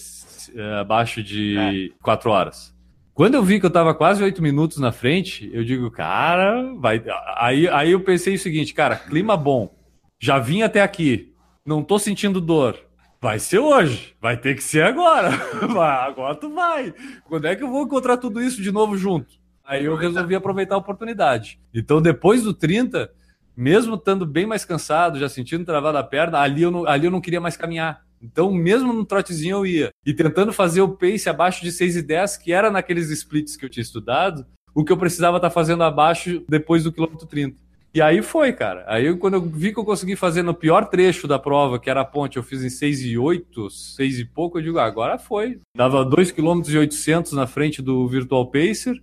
[0.54, 2.02] é, abaixo de é.
[2.02, 2.74] 4 horas.
[3.14, 7.02] Quando eu vi que eu estava quase 8 minutos na frente, eu digo, cara, vai.
[7.36, 9.74] Aí, aí eu pensei o seguinte, cara, clima bom.
[10.20, 11.34] Já vim até aqui,
[11.66, 12.78] não tô sentindo dor
[13.22, 15.30] Vai ser hoje, vai ter que ser agora.
[16.08, 16.92] agora tu vai.
[17.24, 19.34] Quando é que eu vou encontrar tudo isso de novo junto?
[19.64, 21.60] Aí eu resolvi aproveitar a oportunidade.
[21.72, 23.08] Então, depois do 30,
[23.56, 27.12] mesmo estando bem mais cansado, já sentindo travado a perna, ali eu não, ali eu
[27.12, 28.02] não queria mais caminhar.
[28.20, 29.90] Então, mesmo no trotezinho eu ia.
[30.04, 33.64] E tentando fazer o pace abaixo de 6 e 10, que era naqueles splits que
[33.64, 34.44] eu tinha estudado,
[34.74, 37.61] o que eu precisava estar tá fazendo abaixo depois do quilômetro 30.
[37.94, 38.84] E aí foi, cara.
[38.86, 42.00] Aí quando eu vi que eu consegui fazer no pior trecho da prova, que era
[42.00, 45.18] a ponte, eu fiz em 6 e 8, 6 e pouco, eu digo, ah, agora
[45.18, 45.60] foi.
[45.76, 49.00] Dava 2 km e 800 na frente do Virtual Pacer.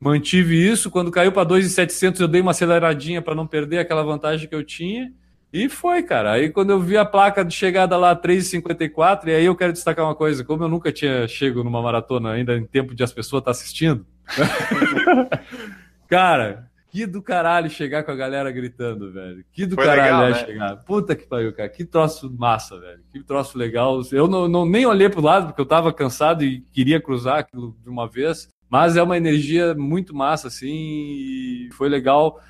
[0.00, 4.48] Mantive isso, quando caiu para 2,700 eu dei uma aceleradinha para não perder aquela vantagem
[4.48, 5.12] que eu tinha.
[5.52, 6.32] E foi, cara.
[6.32, 10.06] Aí quando eu vi a placa de chegada lá 3,54, e aí eu quero destacar
[10.06, 13.40] uma coisa, como eu nunca tinha chego numa maratona ainda em tempo de as pessoas
[13.40, 14.06] estar tá assistindo.
[16.08, 19.44] cara, que do caralho chegar com a galera gritando, velho.
[19.52, 20.46] Que do Foi caralho legal, é né?
[20.46, 20.76] chegar.
[20.78, 21.68] Puta que pariu, cara.
[21.68, 23.00] Que troço massa, velho.
[23.12, 24.00] Que troço legal.
[24.10, 27.76] Eu não, não, nem olhei pro lado porque eu tava cansado e queria cruzar aquilo
[27.82, 28.48] de uma vez.
[28.68, 30.68] Mas é uma energia muito massa, assim.
[30.68, 32.40] E foi legal.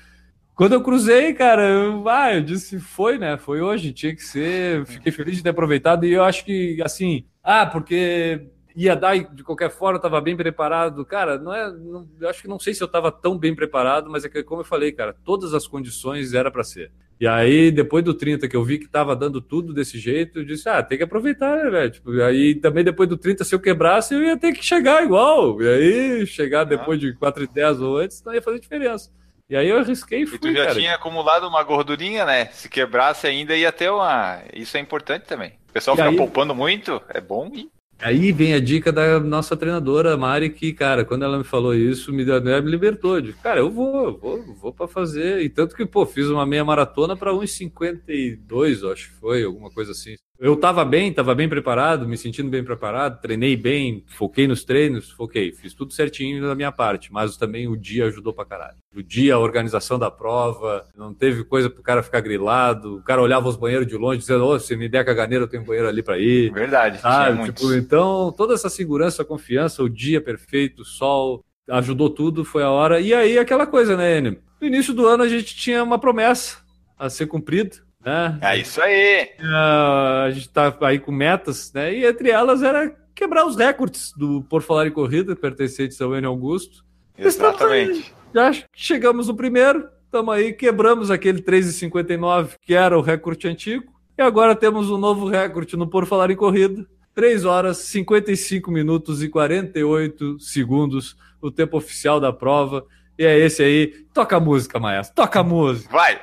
[0.55, 3.37] Quando eu cruzei, cara, eu, ah, eu disse, foi, né?
[3.37, 4.85] Foi hoje, tinha que ser.
[4.87, 6.05] Fiquei feliz de ter aproveitado.
[6.05, 11.05] E eu acho que, assim, ah, porque ia dar de qualquer forma, estava bem preparado.
[11.05, 14.09] Cara, não é, não, eu acho que não sei se eu estava tão bem preparado,
[14.09, 16.91] mas é que, como eu falei, cara, todas as condições era para ser.
[17.19, 20.43] E aí, depois do 30, que eu vi que estava dando tudo desse jeito, eu
[20.43, 21.91] disse, ah, tem que aproveitar, né, velho?
[21.91, 25.61] Tipo, aí também depois do 30, se eu quebrasse, eu ia ter que chegar igual.
[25.61, 29.11] E aí, chegar depois de 4 e 10 ou antes, não ia fazer diferença.
[29.47, 30.75] E aí eu arrisquei e fui, E tu já cara.
[30.75, 32.45] tinha acumulado uma gordurinha, né?
[32.45, 34.41] Se quebrasse ainda ia ter uma...
[34.53, 35.59] Isso é importante também.
[35.69, 36.15] O pessoal e fica aí...
[36.15, 37.69] poupando muito, é bom e
[38.01, 42.11] Aí vem a dica da nossa treinadora, Mari, que, cara, quando ela me falou isso,
[42.11, 43.21] me, me libertou.
[43.21, 45.41] De, cara, eu vou, eu vou, vou para fazer.
[45.41, 49.91] E tanto que, pô, fiz uma meia maratona para 1,52, acho que foi, alguma coisa
[49.91, 50.15] assim.
[50.41, 55.11] Eu estava bem, estava bem preparado, me sentindo bem preparado, treinei bem, foquei nos treinos,
[55.11, 58.77] foquei, fiz tudo certinho da minha parte, mas também o dia ajudou pra caralho.
[58.95, 63.21] O dia, a organização da prova, não teve coisa pro cara ficar grilado, o cara
[63.21, 65.87] olhava os banheiros de longe dizendo, oh, se me der caganeira eu tenho um banheiro
[65.87, 66.51] ali para ir.
[66.51, 72.43] Verdade, ah, tipo, Então, toda essa segurança, confiança, o dia perfeito, o sol, ajudou tudo,
[72.43, 72.99] foi a hora.
[72.99, 74.39] E aí, aquela coisa, né, Enio?
[74.59, 76.57] No início do ano a gente tinha uma promessa
[76.97, 78.37] a ser cumprida, né?
[78.41, 79.31] É isso aí.
[79.39, 81.93] Uh, a gente tá aí com metas, né?
[81.93, 86.29] E entre elas era quebrar os recordes do Por Falar em Corrida, pertencente ao Enio
[86.29, 86.83] Augusto.
[87.17, 88.13] Exatamente.
[88.33, 93.91] Já chegamos no primeiro, estamos aí, quebramos aquele 3,59 que era o recorde antigo.
[94.17, 96.85] E agora temos um novo recorde no Por Falar em Corrida.
[97.13, 102.85] 3 horas, 55 minutos e 48 segundos, o tempo oficial da prova.
[103.17, 103.87] E é esse aí.
[104.13, 105.15] Toca a música, Maestro.
[105.15, 105.91] Toca a música.
[105.91, 106.19] Vai!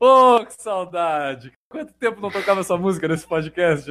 [0.00, 1.52] Ô, oh, que saudade!
[1.68, 3.90] Quanto tempo não tocava essa música nesse podcast?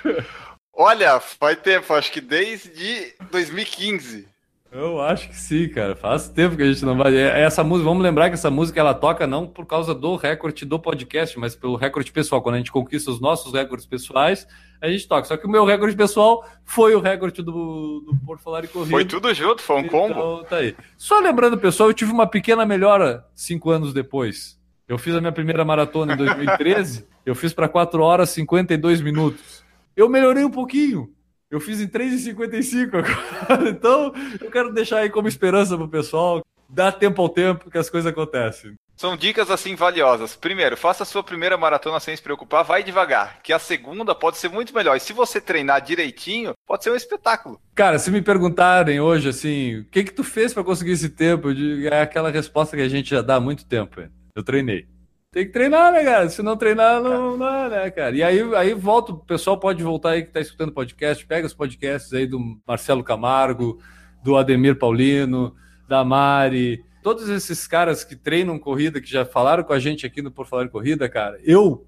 [0.72, 4.26] Olha, faz tempo, acho que desde 2015.
[4.72, 5.94] Eu acho que sim, cara.
[5.94, 7.14] Faz tempo que a gente não vai.
[7.14, 10.64] É, essa música, vamos lembrar que essa música ela toca não por causa do recorde
[10.64, 12.40] do podcast, mas pelo recorde pessoal.
[12.40, 14.46] Quando a gente conquista os nossos recordes pessoais,
[14.80, 15.24] a gente toca.
[15.24, 17.52] Só que o meu recorde pessoal foi o recorde do,
[18.00, 18.90] do Por Falar e Corrida.
[18.90, 20.44] Foi tudo junto, foi um então, combo.
[20.44, 20.74] Tá aí.
[20.96, 24.55] Só lembrando, pessoal, eu tive uma pequena melhora cinco anos depois.
[24.88, 29.00] Eu fiz a minha primeira maratona em 2013, eu fiz para 4 horas e 52
[29.00, 29.64] minutos.
[29.96, 31.12] Eu melhorei um pouquinho.
[31.50, 33.68] Eu fiz em 3,55 agora.
[33.70, 36.44] Então, eu quero deixar aí como esperança pro pessoal.
[36.68, 38.74] Dá tempo ao tempo que as coisas acontecem.
[38.96, 40.36] São dicas assim valiosas.
[40.36, 44.38] Primeiro, faça a sua primeira maratona sem se preocupar, vai devagar, que a segunda pode
[44.38, 44.96] ser muito melhor.
[44.96, 47.60] E se você treinar direitinho, pode ser um espetáculo.
[47.74, 51.52] Cara, se me perguntarem hoje assim, o que que tu fez para conseguir esse tempo?
[51.54, 54.00] Digo, é aquela resposta que a gente já dá há muito tempo.
[54.36, 54.86] Eu treinei.
[55.32, 56.28] Tem que treinar, né, cara?
[56.28, 58.14] Se não treinar, não, é, né, cara?
[58.14, 61.54] E aí, aí volta, o pessoal pode voltar aí que tá escutando podcast, pega os
[61.54, 63.80] podcasts aí do Marcelo Camargo,
[64.22, 65.54] do Ademir Paulino,
[65.88, 70.20] da Mari, todos esses caras que treinam corrida, que já falaram com a gente aqui
[70.20, 71.86] no Por Falar em Corrida, cara, eu,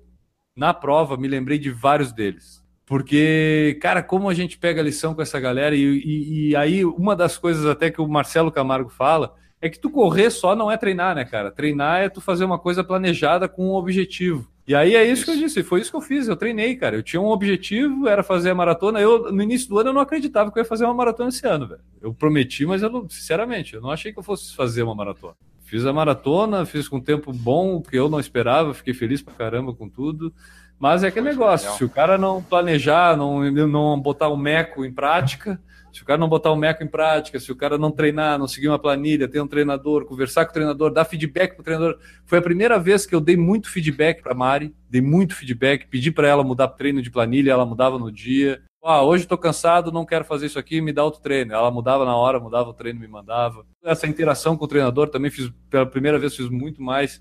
[0.57, 2.65] na prova, me lembrei de vários deles.
[2.87, 7.15] Porque, cara, como a gente pega lição com essa galera, e, e, e aí uma
[7.15, 10.77] das coisas até que o Marcelo Camargo fala é que tu correr só não é
[10.77, 11.51] treinar, né, cara?
[11.51, 14.49] Treinar é tu fazer uma coisa planejada com um objetivo.
[14.69, 16.77] E aí é isso, isso, que eu disse, foi isso que eu fiz, eu treinei,
[16.77, 16.95] cara.
[16.95, 19.01] Eu tinha um objetivo, era fazer a maratona.
[19.01, 21.47] Eu, no início do ano, eu não acreditava que eu ia fazer uma maratona esse
[21.47, 21.81] ano, velho.
[22.03, 25.35] Eu prometi, mas eu não, sinceramente, eu não achei que eu fosse fazer uma maratona.
[25.63, 29.73] Fiz a maratona, fiz com tempo bom, que eu não esperava, fiquei feliz pra caramba
[29.73, 30.33] com tudo.
[30.79, 34.93] Mas é aquele negócio, se o cara não planejar, não, não botar o meco em
[34.93, 35.59] prática,
[35.93, 38.47] se o cara não botar o MECO em prática, se o cara não treinar, não
[38.47, 41.99] seguir uma planilha, ter um treinador, conversar com o treinador, dar feedback para o treinador.
[42.25, 46.11] Foi a primeira vez que eu dei muito feedback para Mari, dei muito feedback, pedi
[46.11, 48.63] para ela mudar treino de planilha, ela mudava no dia.
[48.83, 51.53] Ah, hoje estou cansado, não quero fazer isso aqui, me dá outro treino.
[51.53, 53.67] Ela mudava na hora, mudava o treino, me mandava.
[53.85, 57.19] Essa interação com o treinador também fiz, pela primeira vez, fiz muito mais.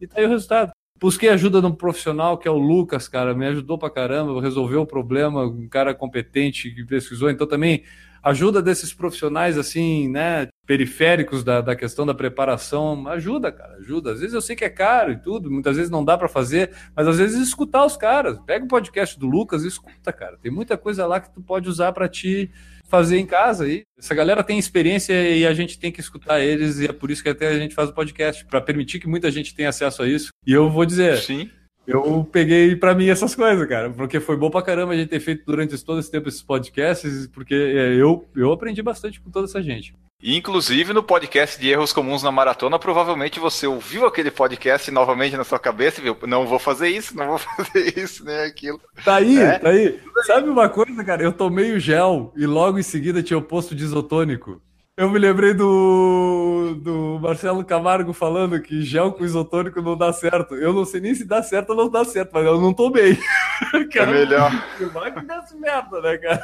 [0.00, 0.75] E tá aí o resultado.
[0.98, 4.82] Busquei ajuda de um profissional que é o Lucas, cara, me ajudou pra caramba, resolveu
[4.82, 7.28] o problema, um cara competente que pesquisou.
[7.28, 7.82] Então também
[8.22, 14.12] ajuda desses profissionais assim, né, periféricos da, da questão da preparação, ajuda, cara, ajuda.
[14.12, 16.72] Às vezes eu sei que é caro e tudo, muitas vezes não dá para fazer,
[16.94, 18.38] mas às vezes escutar os caras.
[18.40, 20.36] Pega o podcast do Lucas e escuta, cara.
[20.42, 22.50] Tem muita coisa lá que tu pode usar para te
[22.88, 23.82] fazer em casa aí.
[23.98, 27.22] Essa galera tem experiência e a gente tem que escutar eles e é por isso
[27.22, 30.08] que até a gente faz o podcast para permitir que muita gente tenha acesso a
[30.08, 30.30] isso.
[30.46, 31.50] E eu vou dizer, Sim
[31.86, 35.20] eu peguei para mim essas coisas, cara, porque foi bom pra caramba a gente ter
[35.20, 39.46] feito durante todo esse tempo esses podcasts, porque é, eu, eu aprendi bastante com toda
[39.46, 39.94] essa gente.
[40.28, 45.44] Inclusive no podcast de erros comuns na maratona, provavelmente você ouviu aquele podcast novamente na
[45.44, 48.80] sua cabeça e viu, não vou fazer isso, não vou fazer isso, nem aquilo.
[49.04, 49.56] Tá aí, é?
[49.60, 50.00] tá aí.
[50.26, 51.22] Sabe uma coisa, cara?
[51.22, 54.60] Eu tomei o gel e logo em seguida tinha o posto de isotônico.
[54.96, 60.56] Eu me lembrei do, do Marcelo Camargo falando que gel com isotônico não dá certo.
[60.56, 63.16] Eu não sei nem se dá certo ou não dá certo, mas eu não tomei.
[63.94, 64.50] é melhor.
[64.76, 66.42] Que desse merda, né, cara?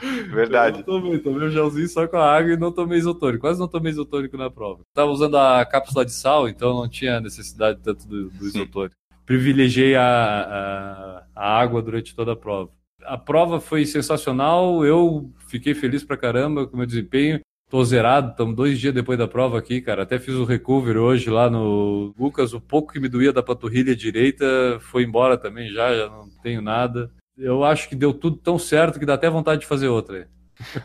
[0.32, 0.78] Verdade.
[0.80, 3.40] Eu tomei, tomei o gelzinho só com a água e não tomei isotônico.
[3.40, 4.82] Quase não tomei isotônico na prova.
[4.94, 8.94] Tava usando a cápsula de sal, então não tinha necessidade tanto do, do isotônico.
[9.26, 12.70] Privilegiei a, a, a água durante toda a prova.
[13.04, 17.40] A prova foi sensacional, eu fiquei feliz pra caramba com o meu desempenho.
[17.70, 20.02] Tô zerado, estamos dois dias depois da prova aqui, cara.
[20.02, 22.54] Até fiz o recovery hoje lá no Lucas.
[22.54, 26.62] O pouco que me doía da panturrilha direita foi embora também já, já não tenho
[26.62, 27.10] nada.
[27.38, 30.28] Eu acho que deu tudo tão certo que dá até vontade de fazer outra.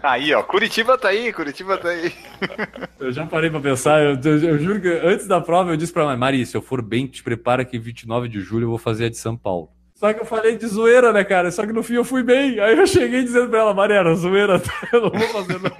[0.03, 2.13] Aí, ó, Curitiba tá aí, Curitiba tá aí.
[2.99, 5.91] eu já parei pra pensar, eu, eu, eu, juro que antes da prova eu disse
[5.91, 8.77] pra ela, Maria, se eu for bem, te prepara que 29 de julho eu vou
[8.77, 9.69] fazer a de São Paulo.
[9.95, 11.49] Só que eu falei de zoeira, né, cara?
[11.49, 12.59] Só que no fim eu fui bem.
[12.59, 14.61] Aí eu cheguei dizendo pra ela, Maria, zoeira,
[14.93, 15.71] eu não vou fazer não.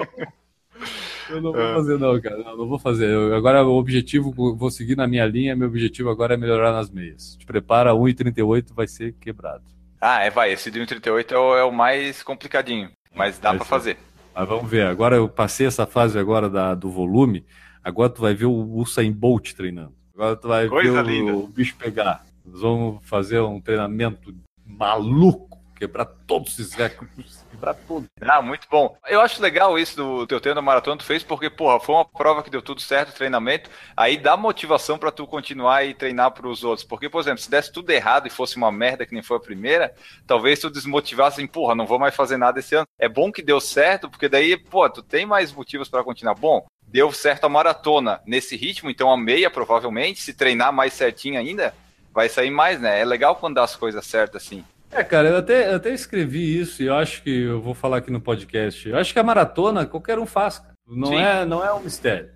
[1.30, 1.74] Eu não vou é.
[1.74, 2.38] fazer, não, cara.
[2.38, 3.10] Não, não vou fazer.
[3.10, 5.56] Eu, agora o objetivo, vou seguir na minha linha.
[5.56, 7.36] Meu objetivo agora é melhorar nas meias.
[7.38, 9.64] Te prepara, 1,38 vai ser quebrado.
[10.06, 10.52] Ah, é, vai.
[10.52, 12.92] Esse de 1,38 é, o, é o mais complicadinho.
[13.16, 13.98] Mas dá para fazer.
[14.36, 14.86] Mas vamos ver.
[14.86, 17.46] Agora eu passei essa fase agora da, do volume.
[17.82, 19.94] Agora tu vai ver o Usain Bolt treinando.
[20.14, 22.26] Agora tu vai Coisa ver o, o bicho pegar.
[22.46, 24.36] Nós vamos fazer um treinamento
[24.66, 25.53] maluco,
[25.84, 28.08] quebrar todos esses recordes para tudo.
[28.22, 28.98] Ah, muito bom.
[29.08, 32.06] Eu acho legal isso do teu treino da maratona tu fez, porque, porra, foi uma
[32.06, 36.48] prova que deu tudo certo, treinamento, aí dá motivação para tu continuar e treinar para
[36.48, 36.88] os outros.
[36.88, 39.42] Porque, por exemplo, se desse tudo errado e fosse uma merda que nem foi a
[39.42, 39.94] primeira,
[40.26, 42.88] talvez tu desmotivasse em, porra, não vou mais fazer nada esse ano.
[42.98, 46.36] É bom que deu certo, porque daí, pô, tu tem mais motivos para continuar.
[46.36, 51.40] Bom, deu certo a maratona nesse ritmo, então a meia, provavelmente, se treinar mais certinho
[51.40, 51.74] ainda,
[52.14, 53.02] vai sair mais, né?
[53.02, 54.64] É legal quando dá as coisas certas assim.
[54.96, 57.98] É, cara, eu até, eu até escrevi isso e eu acho que eu vou falar
[57.98, 58.88] aqui no podcast.
[58.88, 62.30] Eu acho que a maratona qualquer um faz, não é, não é um mistério.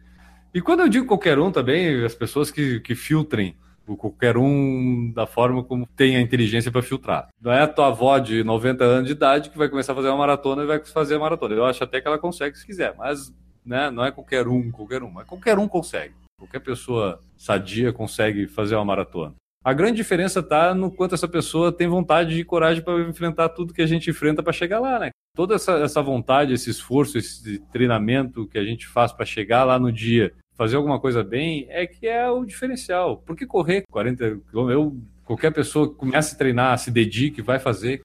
[0.53, 3.55] E quando eu digo qualquer um também, as pessoas que, que filtrem
[3.88, 7.30] o qualquer um da forma como tem a inteligência para filtrar.
[7.39, 10.10] Não é a tua avó de 90 anos de idade que vai começar a fazer
[10.10, 11.55] uma maratona e vai fazer a maratona.
[11.55, 13.34] Eu acho até que ela consegue se quiser, mas
[13.66, 16.14] né, não é qualquer um, qualquer um, mas qualquer um consegue.
[16.38, 19.36] Qualquer pessoa sadia consegue fazer uma maratona.
[19.68, 23.74] A grande diferença está no quanto essa pessoa tem vontade e coragem para enfrentar tudo
[23.74, 25.09] que a gente enfrenta para chegar lá, né?
[25.36, 29.78] Toda essa, essa vontade, esse esforço, esse treinamento que a gente faz para chegar lá
[29.78, 33.18] no dia, fazer alguma coisa bem, é que é o diferencial.
[33.18, 34.93] Por que correr 40 quilômetros?
[35.26, 37.99] Qualquer pessoa que comece a treinar, se dedique, vai fazer.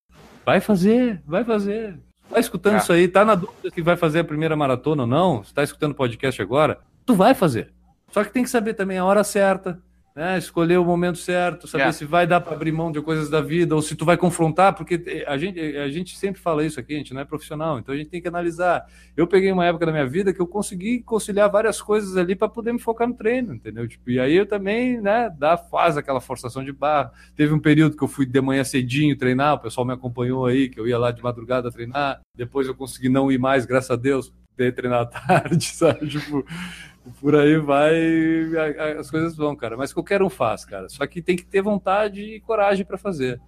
[0.44, 1.96] Vai fazer, vai fazer.
[2.28, 2.78] Tá escutando é.
[2.78, 5.42] isso aí, tá na dúvida que vai fazer a primeira maratona ou não?
[5.42, 6.80] Está escutando o podcast agora?
[7.06, 7.72] Tu vai fazer.
[8.10, 9.80] Só que tem que saber também a hora certa,
[10.14, 10.38] né?
[10.38, 11.92] Escolher o momento certo, saber é.
[11.92, 14.74] se vai dar para abrir mão de coisas da vida ou se tu vai confrontar,
[14.74, 17.94] porque a gente, a gente sempre fala isso aqui, a gente não é profissional, então
[17.94, 18.86] a gente tem que analisar.
[19.16, 22.48] Eu peguei uma época da minha vida que eu consegui conciliar várias coisas ali para
[22.48, 23.88] poder me focar no treino, entendeu?
[23.88, 27.12] Tipo, e aí eu também, né, dá, faz aquela forçação de barra.
[27.34, 30.68] Teve um período que eu fui de manhã cedinho treinar, o pessoal me acompanhou aí,
[30.68, 33.96] que eu ia lá de madrugada treinar, depois eu consegui não ir mais, graças a
[33.96, 36.06] Deus, ter treinar à tarde, sabe?
[36.08, 36.44] Tipo,
[37.20, 39.76] por aí vai, as coisas vão, cara.
[39.76, 40.88] Mas qualquer um faz, cara.
[40.88, 43.40] Só que tem que ter vontade e coragem para fazer.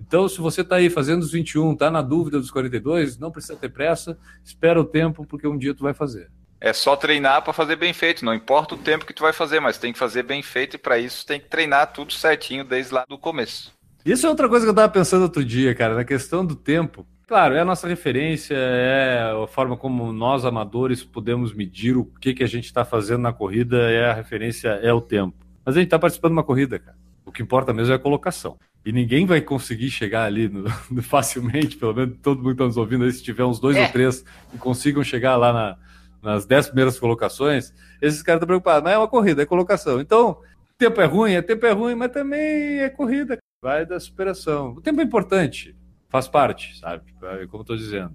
[0.00, 3.56] Então, se você está aí fazendo os 21, está na dúvida dos 42, não precisa
[3.56, 6.30] ter pressa, espera o tempo, porque um dia tu vai fazer.
[6.60, 9.60] É só treinar para fazer bem feito, não importa o tempo que tu vai fazer,
[9.60, 12.94] mas tem que fazer bem feito e para isso tem que treinar tudo certinho desde
[12.94, 13.72] lá do começo.
[14.04, 17.06] Isso é outra coisa que eu estava pensando outro dia, cara, na questão do tempo.
[17.28, 22.32] Claro, é a nossa referência, é a forma como nós amadores podemos medir o que,
[22.32, 25.34] que a gente está fazendo na corrida, é a referência, é o tempo.
[25.64, 26.96] Mas a gente está participando de uma corrida, cara.
[27.24, 28.56] O que importa mesmo é a colocação.
[28.84, 32.76] E ninguém vai conseguir chegar ali no, no, facilmente, pelo menos todo mundo está nos
[32.76, 33.82] ouvindo aí, se tiver uns dois é.
[33.82, 35.78] ou três que consigam chegar lá na,
[36.22, 38.84] nas dez primeiras colocações, esses caras estão preocupados.
[38.84, 40.00] Não é uma corrida, é colocação.
[40.00, 40.40] Então,
[40.78, 43.36] tempo é ruim, é tempo é ruim, mas também é corrida.
[43.60, 44.74] Vai da superação.
[44.74, 45.74] O tempo é importante
[46.16, 47.02] faz parte, sabe?
[47.22, 48.14] É como estou dizendo.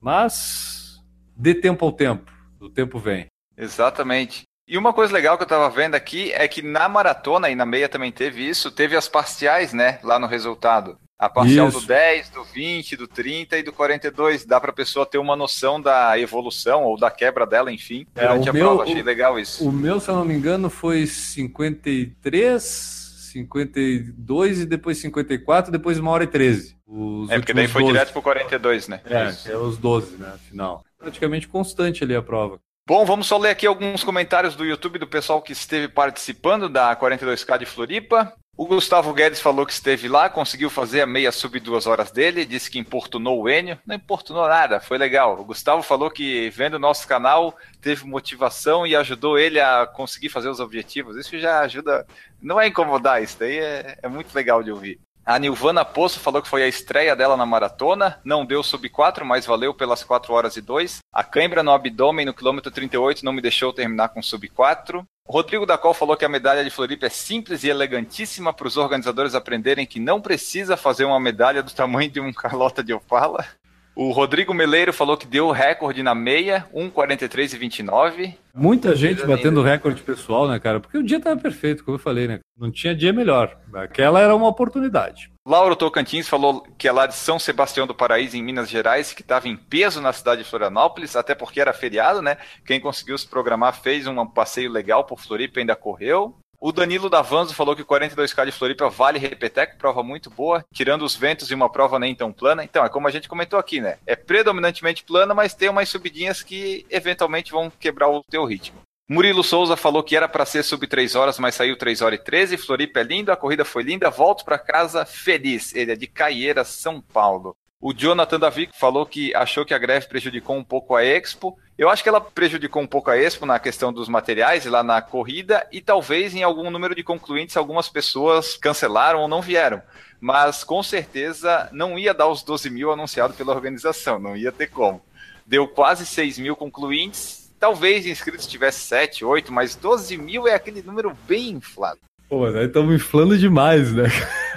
[0.00, 1.00] Mas
[1.34, 2.30] dê tempo ao tempo,
[2.60, 3.26] o tempo vem.
[3.56, 4.42] Exatamente.
[4.68, 7.66] E uma coisa legal que eu estava vendo aqui é que na maratona e na
[7.66, 10.98] meia também teve isso, teve as parciais, né, lá no resultado.
[11.18, 11.80] A parcial isso.
[11.80, 14.44] do 10, do 20, do 30 e do 42.
[14.44, 18.26] Dá para a pessoa ter uma noção da evolução ou da quebra dela, enfim, é,
[18.26, 18.82] durante a meu, prova.
[18.82, 19.66] Achei legal isso.
[19.66, 23.01] O meu, se eu não me engano, foi 53
[23.32, 26.76] 52 e depois 54, depois uma hora e 13.
[26.86, 27.92] Os é, porque daí foi 12.
[27.92, 29.00] direto pro 42, né?
[29.04, 30.34] É, é os 12, né?
[30.48, 30.84] Final.
[30.98, 32.60] Praticamente constante ali a prova.
[32.86, 36.94] Bom, vamos só ler aqui alguns comentários do YouTube do pessoal que esteve participando da
[36.96, 38.34] 42K de Floripa.
[38.54, 42.44] O Gustavo Guedes falou que esteve lá, conseguiu fazer a meia sub duas horas dele,
[42.44, 43.78] disse que importunou o Enio.
[43.86, 45.40] Não importunou nada, foi legal.
[45.40, 50.28] O Gustavo falou que vendo o nosso canal teve motivação e ajudou ele a conseguir
[50.28, 51.16] fazer os objetivos.
[51.16, 52.06] Isso já ajuda,
[52.42, 55.00] não é incomodar, isso daí é, é muito legal de ouvir.
[55.24, 59.24] A Nilvana Poço falou que foi a estreia dela na maratona, não deu sub 4,
[59.24, 60.98] mas valeu pelas 4 horas e 2.
[61.12, 65.06] A cãibra no abdômen no quilômetro 38 não me deixou terminar com sub 4.
[65.24, 68.66] O Rodrigo da Col falou que a medalha de Floripa é simples e elegantíssima para
[68.66, 72.92] os organizadores aprenderem que não precisa fazer uma medalha do tamanho de um Carlota de
[72.92, 73.46] Opala.
[73.94, 78.38] O Rodrigo Meleiro falou que deu recorde na meia, 1,43 e 29.
[78.54, 80.80] Muita gente batendo recorde pessoal, né, cara?
[80.80, 82.40] Porque o dia tava perfeito, como eu falei, né?
[82.58, 83.58] Não tinha dia melhor.
[83.74, 85.30] Aquela era uma oportunidade.
[85.46, 89.22] Lauro Tocantins falou que é lá de São Sebastião do Paraíso, em Minas Gerais, que
[89.22, 92.38] estava em peso na cidade de Florianópolis, até porque era feriado, né?
[92.64, 96.34] Quem conseguiu se programar fez um passeio legal por Floripa, ainda correu.
[96.64, 101.02] O Danilo Davanzo falou que o 42K de Floripa vale repeteco, prova muito boa, tirando
[101.02, 102.62] os ventos e uma prova nem tão plana.
[102.62, 103.98] Então, é como a gente comentou aqui, né?
[104.06, 108.78] É predominantemente plana, mas tem umas subidinhas que eventualmente vão quebrar o teu ritmo.
[109.10, 112.22] Murilo Souza falou que era para ser sub 3 horas, mas saiu 3 horas e
[112.22, 112.56] 13.
[112.56, 115.74] Floripa é lindo, a corrida foi linda, volto para casa feliz.
[115.74, 117.56] Ele é de Caieira, São Paulo.
[117.84, 121.58] O Jonathan Davi falou que achou que a greve prejudicou um pouco a Expo.
[121.76, 125.02] Eu acho que ela prejudicou um pouco a Expo na questão dos materiais lá na
[125.02, 129.82] corrida e talvez em algum número de concluintes algumas pessoas cancelaram ou não vieram.
[130.20, 134.68] Mas com certeza não ia dar os 12 mil anunciados pela organização, não ia ter
[134.68, 135.02] como.
[135.44, 137.52] Deu quase 6 mil concluintes.
[137.58, 141.98] Talvez inscritos tivesse 7, 8, mas 12 mil é aquele número bem inflado.
[142.28, 144.04] Pô, mas aí estamos inflando demais, né?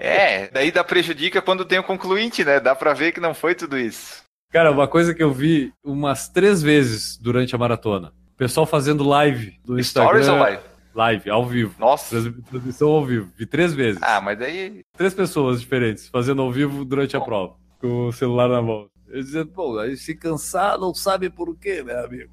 [0.00, 2.60] é, daí dá prejudica quando tem o concluinte, né?
[2.60, 4.22] Dá pra ver que não foi tudo isso.
[4.50, 8.12] Cara, uma coisa que eu vi umas três vezes durante a maratona.
[8.34, 10.22] O pessoal fazendo live do Instagram.
[10.22, 10.62] Stories ou live?
[10.94, 11.74] Live, ao vivo.
[11.78, 12.32] Nossa.
[12.50, 13.30] Transmissão ao vivo.
[13.36, 14.02] Vi três vezes.
[14.02, 14.82] Ah, mas daí.
[14.96, 17.54] Três pessoas diferentes fazendo ao vivo durante a prova.
[17.80, 18.88] Com o celular na mão.
[19.08, 22.30] Eu dizendo, pô, aí se cansar, não sabe por quê, meu amigo.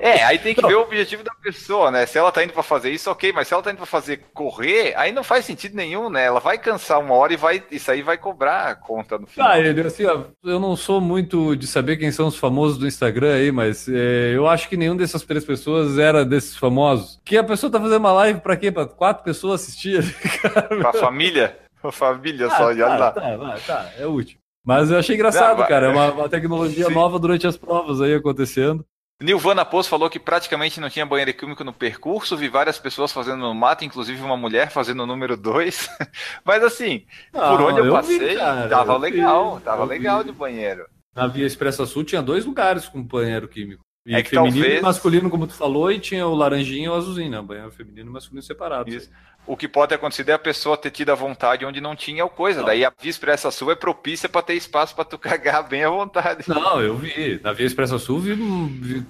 [0.00, 0.68] É, aí tem que não.
[0.68, 2.06] ver o objetivo da pessoa, né?
[2.06, 4.20] Se ela tá indo para fazer isso, ok, mas se ela tá indo para fazer
[4.32, 6.24] correr, aí não faz sentido nenhum, né?
[6.24, 9.50] Ela vai cansar uma hora e vai, isso aí vai cobrar a conta no final.
[9.50, 12.86] Ah, ele, assim, ó, eu não sou muito de saber quem são os famosos do
[12.86, 17.20] Instagram aí, mas é, eu acho que nenhum dessas três pessoas era desses famosos.
[17.24, 18.70] Que a pessoa tá fazendo uma live para quê?
[18.70, 20.02] Para quatro pessoas assistir?
[20.80, 21.58] Pra família?
[21.80, 23.10] Pra família ah, só, tá, já dá.
[23.10, 24.38] Tá, tá, é útil.
[24.64, 25.86] Mas eu achei engraçado, não, cara.
[25.86, 26.94] É uma, uma tecnologia Sim.
[26.94, 28.84] nova durante as provas aí acontecendo.
[29.22, 33.38] Nilvana Poço falou que praticamente não tinha banheiro químico no percurso, vi várias pessoas fazendo
[33.38, 35.88] no mato, inclusive uma mulher fazendo o número 2.
[36.44, 40.24] Mas assim, por onde eu, eu passei, vi, cara, tava legal, vi, tava legal vi.
[40.24, 40.86] de banheiro.
[41.14, 43.84] Na Via Expressa Sul tinha dois lugares com banheiro químico.
[44.06, 44.80] E é que feminino talvez...
[44.80, 47.40] e masculino, como tu falou, e tinha o laranjinho e o azulzinho, né?
[47.40, 48.92] Banheiro feminino e masculino separados.
[48.92, 49.10] Isso.
[49.46, 52.24] O que pode ter acontecido é a pessoa ter tido a vontade onde não tinha
[52.24, 52.60] o coisa.
[52.60, 52.66] Não.
[52.66, 55.90] Daí a Via Expressa Sul é propícia para ter espaço para tu cagar bem à
[55.90, 56.44] vontade.
[56.48, 57.40] Não, eu vi.
[57.42, 59.04] Na Via Expressa Sul vi, vi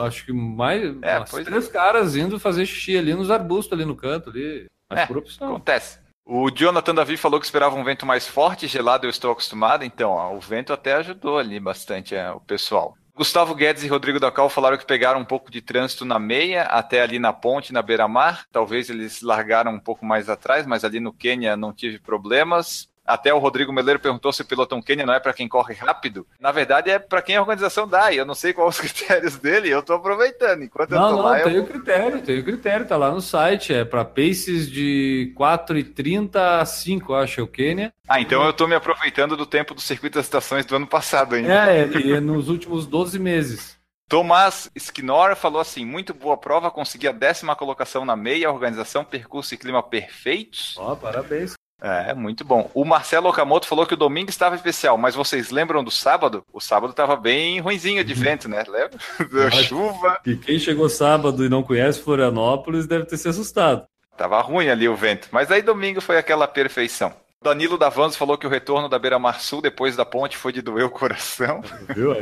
[0.00, 1.70] acho que mais é, três é.
[1.70, 4.66] caras indo fazer xixi ali nos arbustos ali no canto ali.
[4.90, 5.48] Mas é, por opção.
[5.48, 5.98] Acontece.
[6.24, 10.10] O Jonathan Davi falou que esperava um vento mais forte, gelado, eu estou acostumado, então
[10.10, 12.96] ó, o vento até ajudou ali bastante é, o pessoal.
[13.16, 17.00] Gustavo Guedes e Rodrigo Dacal falaram que pegaram um pouco de trânsito na meia, até
[17.00, 18.44] ali na ponte, na beira-mar.
[18.52, 22.90] Talvez eles largaram um pouco mais atrás, mas ali no Quênia não tive problemas.
[23.06, 26.26] Até o Rodrigo Meleiro perguntou se o pelotão Quênia não é para quem corre rápido.
[26.40, 28.12] Na verdade, é para quem a organização dá.
[28.12, 30.64] E eu não sei quais os critérios dele, eu estou aproveitando.
[30.64, 31.62] Enquanto não, eu tô não, lá, tem eu...
[31.62, 33.72] o critério, tem o critério, tá lá no site.
[33.72, 37.92] É para paces de 4,30 a 5, acho, é o Quênia.
[38.08, 41.34] Ah, então eu estou me aproveitando do tempo do circuito das estações do ano passado
[41.34, 41.70] ainda.
[41.70, 43.76] É, e é nos últimos 12 meses.
[44.08, 49.54] Tomás Sknor falou assim: muito boa prova, consegui a décima colocação na meia, organização, percurso
[49.54, 50.76] e clima perfeitos.
[50.78, 51.54] Ó, oh, parabéns.
[51.80, 52.70] É, muito bom.
[52.72, 56.42] O Marcelo Okamoto falou que o domingo estava especial, mas vocês lembram do sábado?
[56.52, 58.64] O sábado estava bem ruinzinho de vento, né?
[58.66, 58.98] Lembra?
[59.30, 60.20] Deu chuva.
[60.24, 63.84] E quem chegou sábado e não conhece Florianópolis deve ter se assustado.
[64.16, 67.12] Tava ruim ali o vento, mas aí domingo foi aquela perfeição.
[67.42, 70.62] Danilo Davanzo falou que o retorno da Beira Mar Sul depois da ponte foi de
[70.62, 71.60] doer o coração.
[71.94, 72.12] Viu?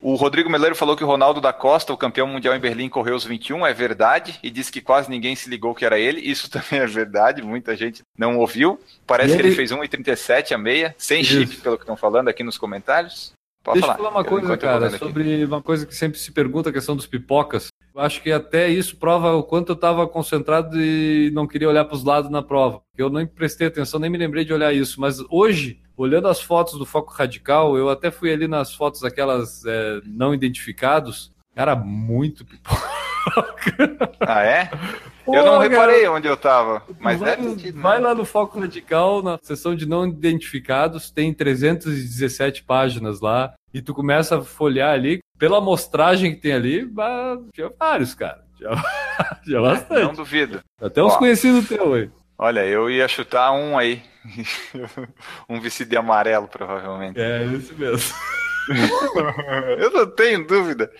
[0.00, 3.16] O Rodrigo Meleiro falou que o Ronaldo da Costa, o campeão mundial em Berlim, correu
[3.16, 6.20] os 21, é verdade, e disse que quase ninguém se ligou que era ele.
[6.20, 8.78] Isso também é verdade, muita gente não ouviu.
[9.06, 9.42] Parece ele...
[9.42, 11.32] que ele fez 1,37 a meia, sem Isso.
[11.32, 13.32] chip, pelo que estão falando aqui nos comentários.
[13.64, 13.98] Pode Deixa falar.
[13.98, 15.44] eu falar uma coisa, cara, sobre aqui.
[15.44, 17.68] uma coisa que sempre se pergunta, a questão dos pipocas.
[17.92, 21.84] Eu acho que até isso prova o quanto eu estava concentrado e não queria olhar
[21.84, 22.80] para os lados na prova.
[22.96, 25.00] Eu nem prestei atenção, nem me lembrei de olhar isso.
[25.00, 29.64] Mas hoje, olhando as fotos do Foco Radical, eu até fui ali nas fotos aquelas
[29.66, 31.32] é, não identificados.
[31.54, 32.88] Cara, muito pipoca.
[34.20, 34.70] Ah, é?
[35.24, 38.58] Pô, eu não reparei cara, onde eu tava, mas vai, deve Vai lá no Foco
[38.58, 44.94] Radical, na seção de não identificados, tem 317 páginas lá, e tu começa a folhear
[44.94, 46.90] ali, pela amostragem que tem ali,
[47.52, 48.42] tinha vários, cara.
[48.56, 48.70] Tinha,
[49.44, 50.02] tinha bastante.
[50.02, 50.60] Não duvido.
[50.80, 52.10] Até uns Ó, conhecidos teu aí.
[52.38, 54.02] Olha, eu ia chutar um aí.
[55.48, 57.18] um vestido de amarelo, provavelmente.
[57.20, 58.14] É, esse mesmo.
[59.78, 60.90] eu não tenho dúvida.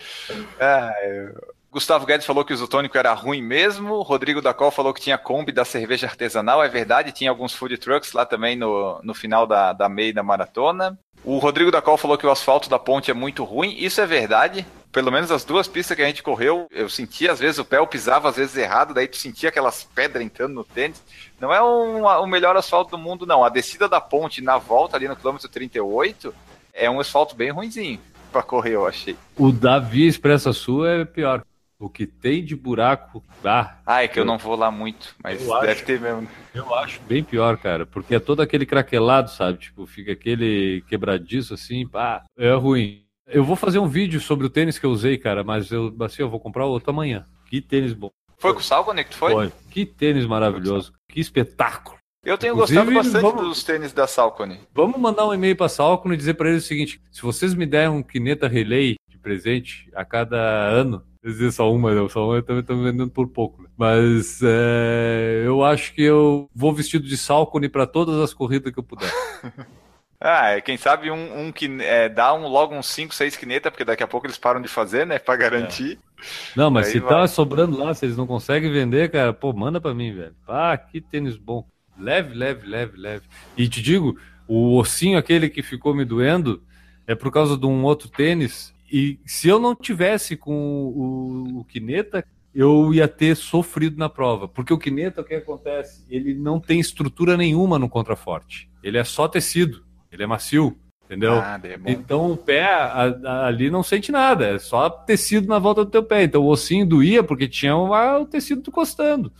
[0.59, 1.59] Ah, eu...
[1.71, 4.01] Gustavo Guedes falou que o isotônico era ruim mesmo.
[4.01, 6.63] Rodrigo Dacol falou que tinha Kombi da cerveja artesanal.
[6.63, 10.23] É verdade, tinha alguns food trucks lá também no, no final da, da meia da
[10.23, 10.97] maratona.
[11.23, 13.75] O Rodrigo da Col falou que o asfalto da ponte é muito ruim.
[13.77, 14.65] Isso é verdade.
[14.91, 17.77] Pelo menos as duas pistas que a gente correu, eu sentia às vezes o pé,
[17.77, 21.03] eu pisava às vezes errado, daí tu sentia aquelas pedras entrando no tênis.
[21.39, 23.43] Não é um, o melhor asfalto do mundo, não.
[23.43, 26.33] A descida da ponte na volta ali no quilômetro 38
[26.73, 27.99] é um asfalto bem ruimzinho
[28.31, 29.15] para correr, eu achei.
[29.37, 31.43] O Davi Expressa Sul é pior.
[31.79, 33.23] O que tem de buraco.
[33.43, 36.27] Ah, ah é que eu, eu não vou lá muito, mas deve acho, ter mesmo.
[36.53, 39.59] Eu acho bem pior, cara, porque é todo aquele craquelado, sabe?
[39.59, 43.05] Tipo, fica aquele quebradiço assim, pá, é ruim.
[43.25, 46.21] Eu vou fazer um vídeo sobre o tênis que eu usei, cara, mas eu, assim,
[46.21, 47.25] eu vou comprar outro amanhã.
[47.45, 48.11] Que tênis bom.
[48.37, 49.31] Foi com o Sal quando é que tu foi?
[49.31, 49.51] foi?
[49.69, 50.93] Que tênis maravilhoso.
[51.09, 51.97] Que espetáculo.
[52.23, 54.59] Eu tenho Inclusive, gostado bastante vamos, dos tênis da Salcone.
[54.73, 57.65] Vamos mandar um e-mail para Salcone e dizer para eles o seguinte: se vocês me
[57.65, 62.35] derem um Kineta Relay de presente a cada ano, dizer só uma, não, só uma
[62.35, 63.61] eu também estou vendendo por pouco.
[63.61, 63.69] Né?
[63.75, 68.79] Mas é, eu acho que eu vou vestido de Salcone para todas as corridas que
[68.79, 69.11] eu puder.
[70.21, 73.71] ah, é, quem sabe um, um que é, dá um, logo uns 5, 6 quineta,
[73.71, 75.17] porque daqui a pouco eles param de fazer, né?
[75.17, 75.97] Para garantir.
[76.17, 76.23] É.
[76.55, 77.21] Não, mas Aí se tá vai.
[77.21, 80.35] tá sobrando lá, se eles não conseguem vender, cara, pô, manda para mim, velho.
[80.45, 81.65] Ah, que tênis bom.
[81.97, 83.25] Leve, leve, leve, leve.
[83.57, 86.61] E te digo, o ossinho aquele que ficou me doendo
[87.07, 88.73] é por causa de um outro tênis.
[88.91, 94.47] E se eu não tivesse com o, o Kineta, eu ia ter sofrido na prova.
[94.47, 96.03] Porque o Kineta, o que acontece?
[96.09, 98.69] Ele não tem estrutura nenhuma no contraforte.
[98.83, 100.77] Ele é só tecido, ele é macio.
[101.05, 101.33] Entendeu?
[101.39, 105.57] Ah, é então o pé a, a, ali não sente nada, é só tecido na
[105.57, 106.23] volta do teu pé.
[106.23, 109.31] Então o ossinho doía porque tinha o tecido encostando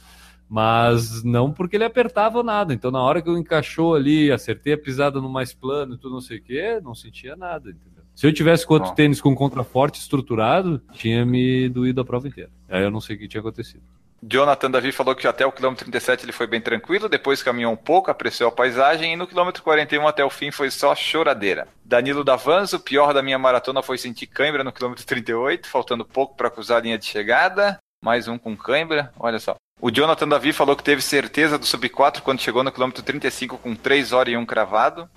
[0.49, 2.73] mas não porque ele apertava nada.
[2.73, 6.13] Então, na hora que eu encaixou ali, acertei a pisada no mais plano e tudo
[6.13, 8.03] não sei o que, não sentia nada, entendeu?
[8.15, 12.49] Se eu tivesse com outro tênis com contraforte estruturado, tinha me doído a prova inteira.
[12.67, 13.83] Aí eu não sei o que tinha acontecido.
[14.21, 17.77] Jonathan Davi falou que até o quilômetro 37 ele foi bem tranquilo, depois caminhou um
[17.77, 21.67] pouco, apreciou a paisagem e no quilômetro 41 até o fim foi só choradeira.
[21.83, 26.35] Danilo Davanzo, o pior da minha maratona foi sentir cãibra no quilômetro 38, faltando pouco
[26.35, 27.77] para cruzar a linha de chegada.
[28.03, 29.55] Mais um com cãibra, olha só.
[29.81, 33.57] O Jonathan Davi falou que teve certeza do sub 4 quando chegou no quilômetro 35
[33.57, 35.09] com 3 horas e 1 cravado.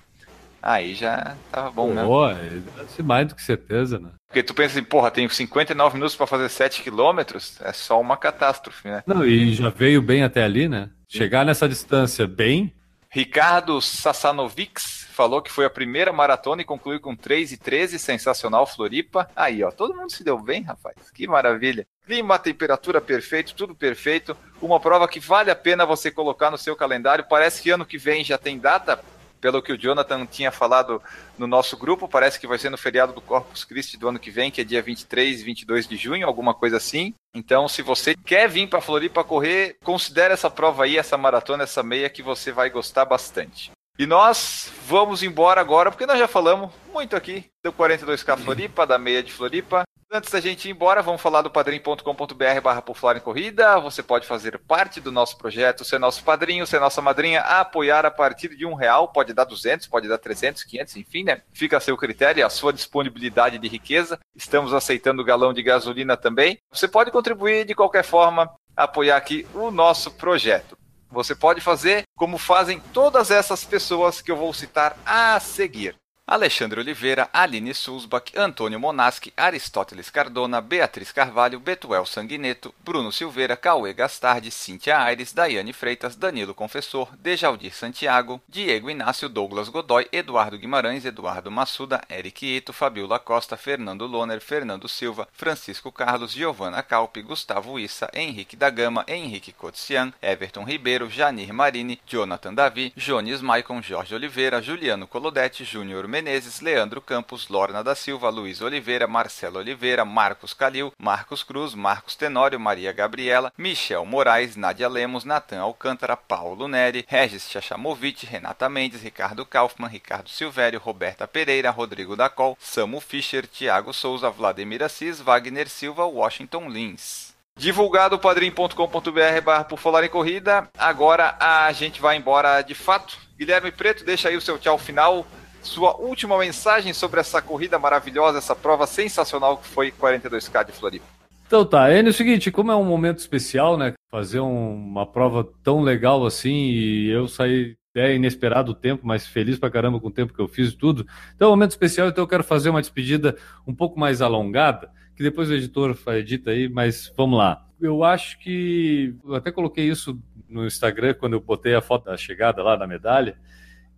[0.63, 2.05] Aí já tava bom, né?
[2.05, 4.11] Pô, deve mais do que certeza, né?
[4.27, 8.15] Porque tu pensa assim, porra, tenho 59 minutos para fazer 7 quilômetros, é só uma
[8.15, 9.03] catástrofe, né?
[9.05, 10.89] Não, e já veio bem até ali, né?
[11.05, 12.73] Chegar nessa distância bem.
[13.09, 18.65] Ricardo Sassanovics falou que foi a primeira maratona e concluiu com 3 e 13, sensacional
[18.65, 19.29] Floripa.
[19.35, 20.95] Aí, ó, todo mundo se deu bem, rapaz.
[21.13, 21.85] Que maravilha.
[22.05, 24.35] Clima, temperatura perfeito, tudo perfeito.
[24.61, 27.25] Uma prova que vale a pena você colocar no seu calendário.
[27.29, 29.03] Parece que ano que vem já tem data,
[29.43, 31.03] pelo que o Jonathan tinha falado
[31.37, 34.31] no nosso grupo, parece que vai ser no feriado do Corpus Christi do ano que
[34.31, 37.13] vem, que é dia 23 e 22 de junho, alguma coisa assim.
[37.35, 41.83] Então, se você quer vir para Floripa correr, considere essa prova aí, essa maratona, essa
[41.83, 43.69] meia, que você vai gostar bastante.
[43.99, 48.97] E nós vamos embora agora, porque nós já falamos muito aqui do 42K Floripa, da
[48.97, 49.83] meia de Floripa.
[50.15, 53.79] Antes da gente ir embora, vamos falar do padrim.com.br barra por em corrida.
[53.79, 58.11] Você pode fazer parte do nosso projeto, ser nosso padrinho, ser nossa madrinha, apoiar a
[58.11, 61.41] partir de um real, pode dar 200, pode dar 300, 500, enfim, né?
[61.51, 64.19] Fica a seu critério a sua disponibilidade de riqueza.
[64.35, 66.59] Estamos aceitando galão de gasolina também.
[66.71, 70.77] Você pode contribuir de qualquer forma, apoiar aqui o nosso projeto.
[71.09, 75.95] Você pode fazer como fazem todas essas pessoas que eu vou citar a seguir.
[76.25, 83.91] Alexandre Oliveira, Aline Sulzbach, Antônio Monaschi, Aristóteles Cardona, Beatriz Carvalho, Betuel Sanguineto, Bruno Silveira, Cauê
[83.91, 91.03] Gastardi, Cíntia Aires, Daiane Freitas, Danilo Confessor, Dejaldir Santiago, Diego Inácio, Douglas Godoy, Eduardo Guimarães,
[91.03, 97.77] Eduardo Massuda, Eric Ito, Fabiola Costa, Fernando Loner, Fernando Silva, Francisco Carlos, Giovanna Calpe, Gustavo
[97.77, 104.15] Issa, Henrique da Gama, Henrique Cotsian, Everton Ribeiro, Janir Marini, Jonathan Davi, Jones Maicon, Jorge
[104.15, 110.53] Oliveira, Juliano Colodete, Júnior Menezes, Leandro Campos, Lorna da Silva, Luiz Oliveira, Marcelo Oliveira, Marcos
[110.53, 117.03] Calil, Marcos Cruz, Marcos Tenório, Maria Gabriela, Michel Moraes, Nádia Lemos, Natan Alcântara, Paulo Neri,
[117.07, 123.91] Regis Chachamovic, Renata Mendes, Ricardo Kaufmann, Ricardo Silvério, Roberta Pereira, Rodrigo Dacol, Samu Fischer, Thiago
[123.91, 127.33] Souza, Vladimir Assis, Wagner Silva, Washington Lins.
[127.57, 130.69] Divulgado padrim.com.br barra por falar em corrida.
[130.77, 133.17] Agora a gente vai embora de fato.
[133.35, 135.25] Guilherme Preto, deixa aí o seu tchau final
[135.63, 141.05] sua última mensagem sobre essa corrida maravilhosa, essa prova sensacional que foi 42K de Floripa.
[141.47, 145.47] Então tá, é o seguinte, como é um momento especial, né, fazer um, uma prova
[145.63, 150.07] tão legal assim e eu saí é inesperado o tempo, mas feliz pra caramba com
[150.07, 151.05] o tempo que eu fiz e tudo.
[151.35, 153.37] Então é um momento especial, então eu quero fazer uma despedida
[153.67, 157.63] um pouco mais alongada, que depois o editor edita aí, mas vamos lá.
[157.79, 162.17] Eu acho que eu até coloquei isso no Instagram quando eu botei a foto da
[162.17, 163.37] chegada lá da medalha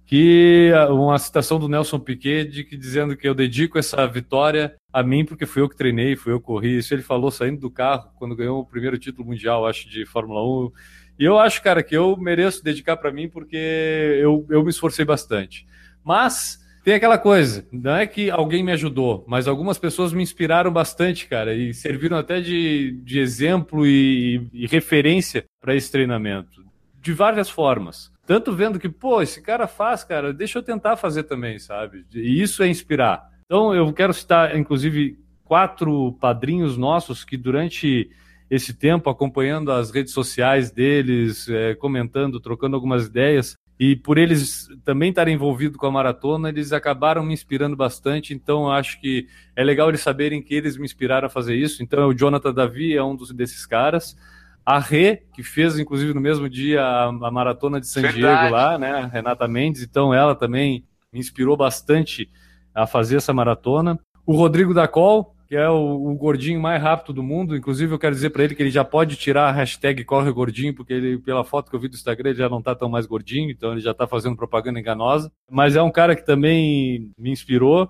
[0.06, 5.02] que uma citação do Nelson Piquet de que, dizendo que eu dedico essa vitória a
[5.02, 6.78] mim porque fui eu que treinei, fui eu que corri.
[6.78, 10.44] Isso ele falou saindo do carro quando ganhou o primeiro título mundial, acho, de Fórmula
[10.44, 10.72] 1.
[11.18, 13.58] E eu acho, cara, que eu mereço dedicar para mim porque
[14.22, 15.66] eu, eu me esforcei bastante.
[16.04, 20.72] Mas tem aquela coisa, não é que alguém me ajudou, mas algumas pessoas me inspiraram
[20.72, 26.64] bastante, cara, e serviram até de, de exemplo e, e referência para esse treinamento,
[27.02, 28.12] de várias formas.
[28.26, 32.06] Tanto vendo que, pô, esse cara faz, cara, deixa eu tentar fazer também, sabe?
[32.14, 33.30] E isso é inspirar.
[33.46, 38.10] Então, eu quero citar, inclusive, quatro padrinhos nossos que durante
[38.50, 44.70] esse tempo, acompanhando as redes sociais deles, é, comentando, trocando algumas ideias, e por eles
[44.86, 48.34] também estarem envolvidos com a maratona, eles acabaram me inspirando bastante.
[48.34, 51.84] Então, acho que é legal eles saberem que eles me inspiraram a fazer isso.
[51.84, 54.16] Então, o Jonathan Davi é um dos, desses caras.
[54.66, 58.22] A Rê, que fez, inclusive, no mesmo dia a, a maratona de San Verdade.
[58.22, 59.10] Diego lá, né?
[59.14, 59.84] Renata Mendes.
[59.84, 62.30] Então, ela também me inspirou bastante
[62.74, 64.00] a fazer essa maratona.
[64.26, 67.56] O Rodrigo Dacol, que é o, o, gordinho mais rápido do mundo.
[67.56, 70.74] Inclusive, eu quero dizer para ele que ele já pode tirar a hashtag Corre Gordinho,
[70.74, 73.06] porque ele, pela foto que eu vi do Instagram, ele já não está tão mais
[73.06, 75.32] gordinho, então ele já está fazendo propaganda enganosa.
[75.50, 77.90] Mas é um cara que também me inspirou.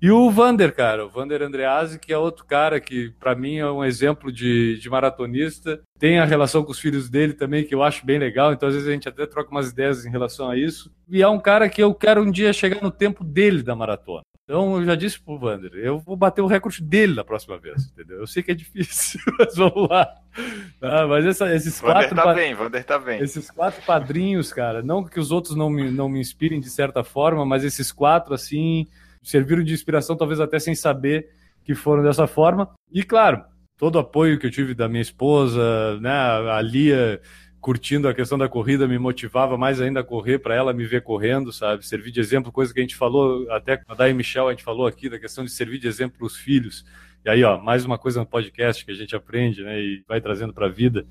[0.00, 3.70] E o Vander, cara, o Vander Andreazzi, que é outro cara que, para mim, é
[3.70, 5.80] um exemplo de, de maratonista.
[5.98, 8.52] Tem a relação com os filhos dele também, que eu acho bem legal.
[8.52, 10.92] Então, às vezes, a gente até troca umas ideias em relação a isso.
[11.08, 14.20] E é um cara que eu quero um dia chegar no tempo dele da maratona.
[14.44, 17.86] Então, eu já disse pro Vander, eu vou bater o recorde dele na próxima vez,
[17.86, 18.20] entendeu?
[18.20, 20.08] Eu sei que é difícil, mas vamos lá.
[20.80, 22.14] Ah, mas essa, esses Vander quatro...
[22.14, 23.20] Tá bem, Vander tá bem.
[23.20, 27.02] Esses quatro padrinhos, cara, não que os outros não me, não me inspirem de certa
[27.02, 28.86] forma, mas esses quatro, assim,
[29.26, 31.28] serviram de inspiração, talvez até sem saber
[31.64, 32.70] que foram dessa forma.
[32.92, 33.44] E, claro,
[33.76, 37.20] todo o apoio que eu tive da minha esposa, né, a Lia
[37.60, 41.02] curtindo a questão da corrida me motivava mais ainda a correr para ela me ver
[41.02, 41.84] correndo, sabe?
[41.84, 44.62] Servir de exemplo, coisa que a gente falou até com a Dai Michel, a gente
[44.62, 46.84] falou aqui da questão de servir de exemplo para os filhos.
[47.24, 50.20] E aí, ó, mais uma coisa no podcast que a gente aprende, né, e vai
[50.20, 51.04] trazendo para a vida.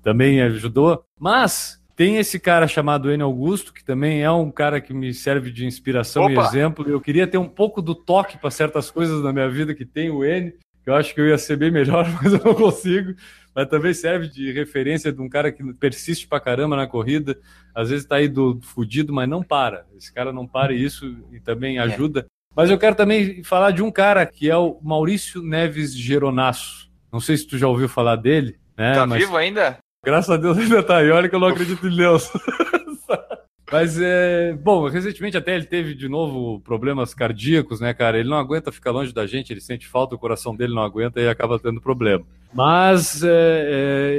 [0.00, 1.04] Também ajudou.
[1.18, 5.50] Mas tem esse cara chamado N Augusto, que também é um cara que me serve
[5.50, 6.42] de inspiração Opa!
[6.42, 6.88] e exemplo.
[6.88, 10.10] Eu queria ter um pouco do toque para certas coisas na minha vida que tem
[10.10, 10.52] o N.
[10.84, 13.14] Eu acho que eu ia ser bem melhor, mas eu não consigo
[13.56, 17.40] mas também serve de referência de um cara que persiste pra caramba na corrida,
[17.74, 19.86] às vezes tá aí do fudido, mas não para.
[19.96, 21.80] Esse cara não para e isso e também é.
[21.80, 22.20] ajuda.
[22.20, 22.24] É.
[22.54, 26.90] Mas eu quero também falar de um cara que é o Maurício Neves Geronasso.
[27.10, 28.92] Não sei se tu já ouviu falar dele, né?
[28.92, 29.20] Tá mas...
[29.20, 29.78] vivo ainda?
[30.06, 31.10] Graças a Deus ainda tá aí.
[31.10, 32.30] Olha que eu não acredito em Deus.
[33.72, 34.52] Mas é.
[34.52, 38.16] Bom, recentemente até ele teve de novo problemas cardíacos, né, cara?
[38.16, 41.20] Ele não aguenta ficar longe da gente, ele sente falta, o coração dele não aguenta
[41.20, 42.24] e acaba tendo problema.
[42.54, 43.30] Mas é,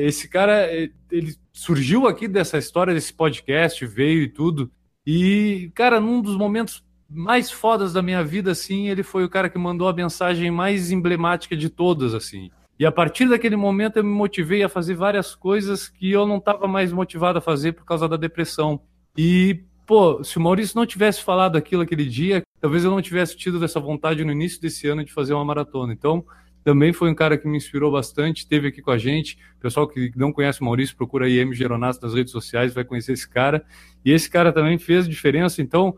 [0.01, 4.69] é, esse cara, é, ele surgiu aqui dessa história, desse podcast, veio e tudo.
[5.05, 9.49] E, cara, num dos momentos mais fodas da minha vida, assim, ele foi o cara
[9.49, 12.51] que mandou a mensagem mais emblemática de todas, assim.
[12.79, 16.37] E a partir daquele momento eu me motivei a fazer várias coisas que eu não
[16.37, 18.79] estava mais motivado a fazer por causa da depressão.
[19.17, 23.35] E, pô, se o Maurício não tivesse falado aquilo aquele dia, talvez eu não tivesse
[23.35, 25.91] tido essa vontade no início desse ano de fazer uma maratona.
[25.91, 26.23] Então,
[26.63, 29.39] também foi um cara que me inspirou bastante, esteve aqui com a gente.
[29.59, 31.55] Pessoal que não conhece o Maurício, procura aí M.
[31.79, 33.65] Nas redes sociais, vai conhecer esse cara.
[34.03, 35.61] E esse cara também fez diferença.
[35.61, 35.97] Então,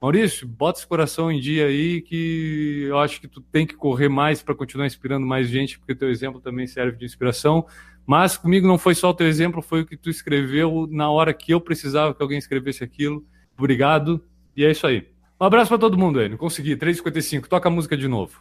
[0.00, 4.08] Maurício, bota esse coração em dia aí que eu acho que tu tem que correr
[4.08, 7.66] mais para continuar inspirando mais gente, porque teu exemplo também serve de inspiração.
[8.06, 11.34] Mas comigo não foi só o teu exemplo, foi o que tu escreveu na hora
[11.34, 13.26] que eu precisava que alguém escrevesse aquilo.
[13.58, 14.24] Obrigado.
[14.56, 15.08] E é isso aí.
[15.40, 16.36] Um abraço para todo mundo aí.
[16.36, 16.76] Consegui.
[16.76, 17.46] 3h55.
[17.46, 18.40] Toca a música de novo.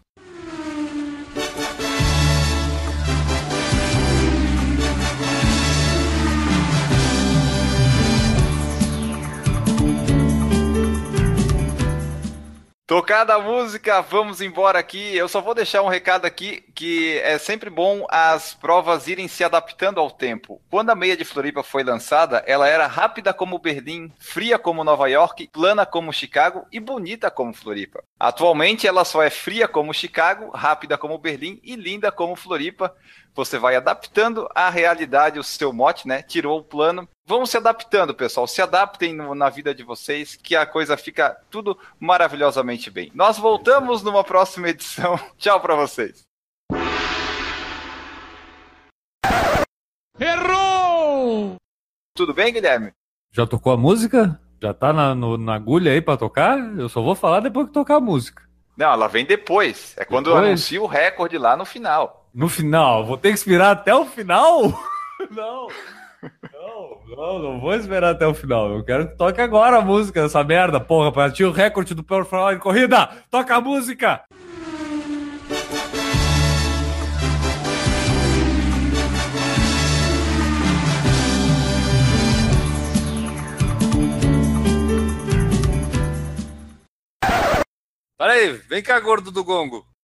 [12.88, 15.14] Tocada a música, vamos embora aqui.
[15.14, 19.44] Eu só vou deixar um recado aqui que é sempre bom as provas irem se
[19.44, 20.62] adaptando ao tempo.
[20.70, 25.10] Quando a meia de Floripa foi lançada, ela era rápida como Berlim, fria como Nova
[25.10, 28.02] York, plana como Chicago e bonita como Floripa.
[28.18, 32.96] Atualmente ela só é fria como Chicago, rápida como Berlim e linda como Floripa
[33.38, 36.24] você vai adaptando à realidade o seu mote, né?
[36.24, 37.08] Tirou o plano.
[37.24, 38.48] Vamos se adaptando, pessoal.
[38.48, 43.12] Se adaptem no, na vida de vocês, que a coisa fica tudo maravilhosamente bem.
[43.14, 45.20] Nós voltamos numa próxima edição.
[45.38, 46.26] Tchau para vocês.
[50.20, 51.58] Errou!
[52.16, 52.92] Tudo bem, Guilherme?
[53.32, 54.42] Já tocou a música?
[54.60, 56.58] Já tá na, no, na agulha aí para tocar?
[56.76, 58.42] Eu só vou falar depois que tocar a música.
[58.76, 59.94] Não, ela vem depois.
[59.96, 60.44] É quando depois?
[60.44, 62.27] eu anuncio o recorde lá no final.
[62.38, 63.04] No final?
[63.04, 64.62] Vou ter que esperar até o final?
[65.32, 65.68] Não.
[66.54, 67.02] Não.
[67.08, 68.70] Não, não, vou esperar até o final.
[68.70, 72.54] Eu quero que toque agora a música dessa merda, porra, pra o recorde do Falar
[72.54, 73.08] em Corrida.
[73.32, 74.24] Toca a música!
[88.16, 89.97] Peraí, vem cá, gordo do gongo.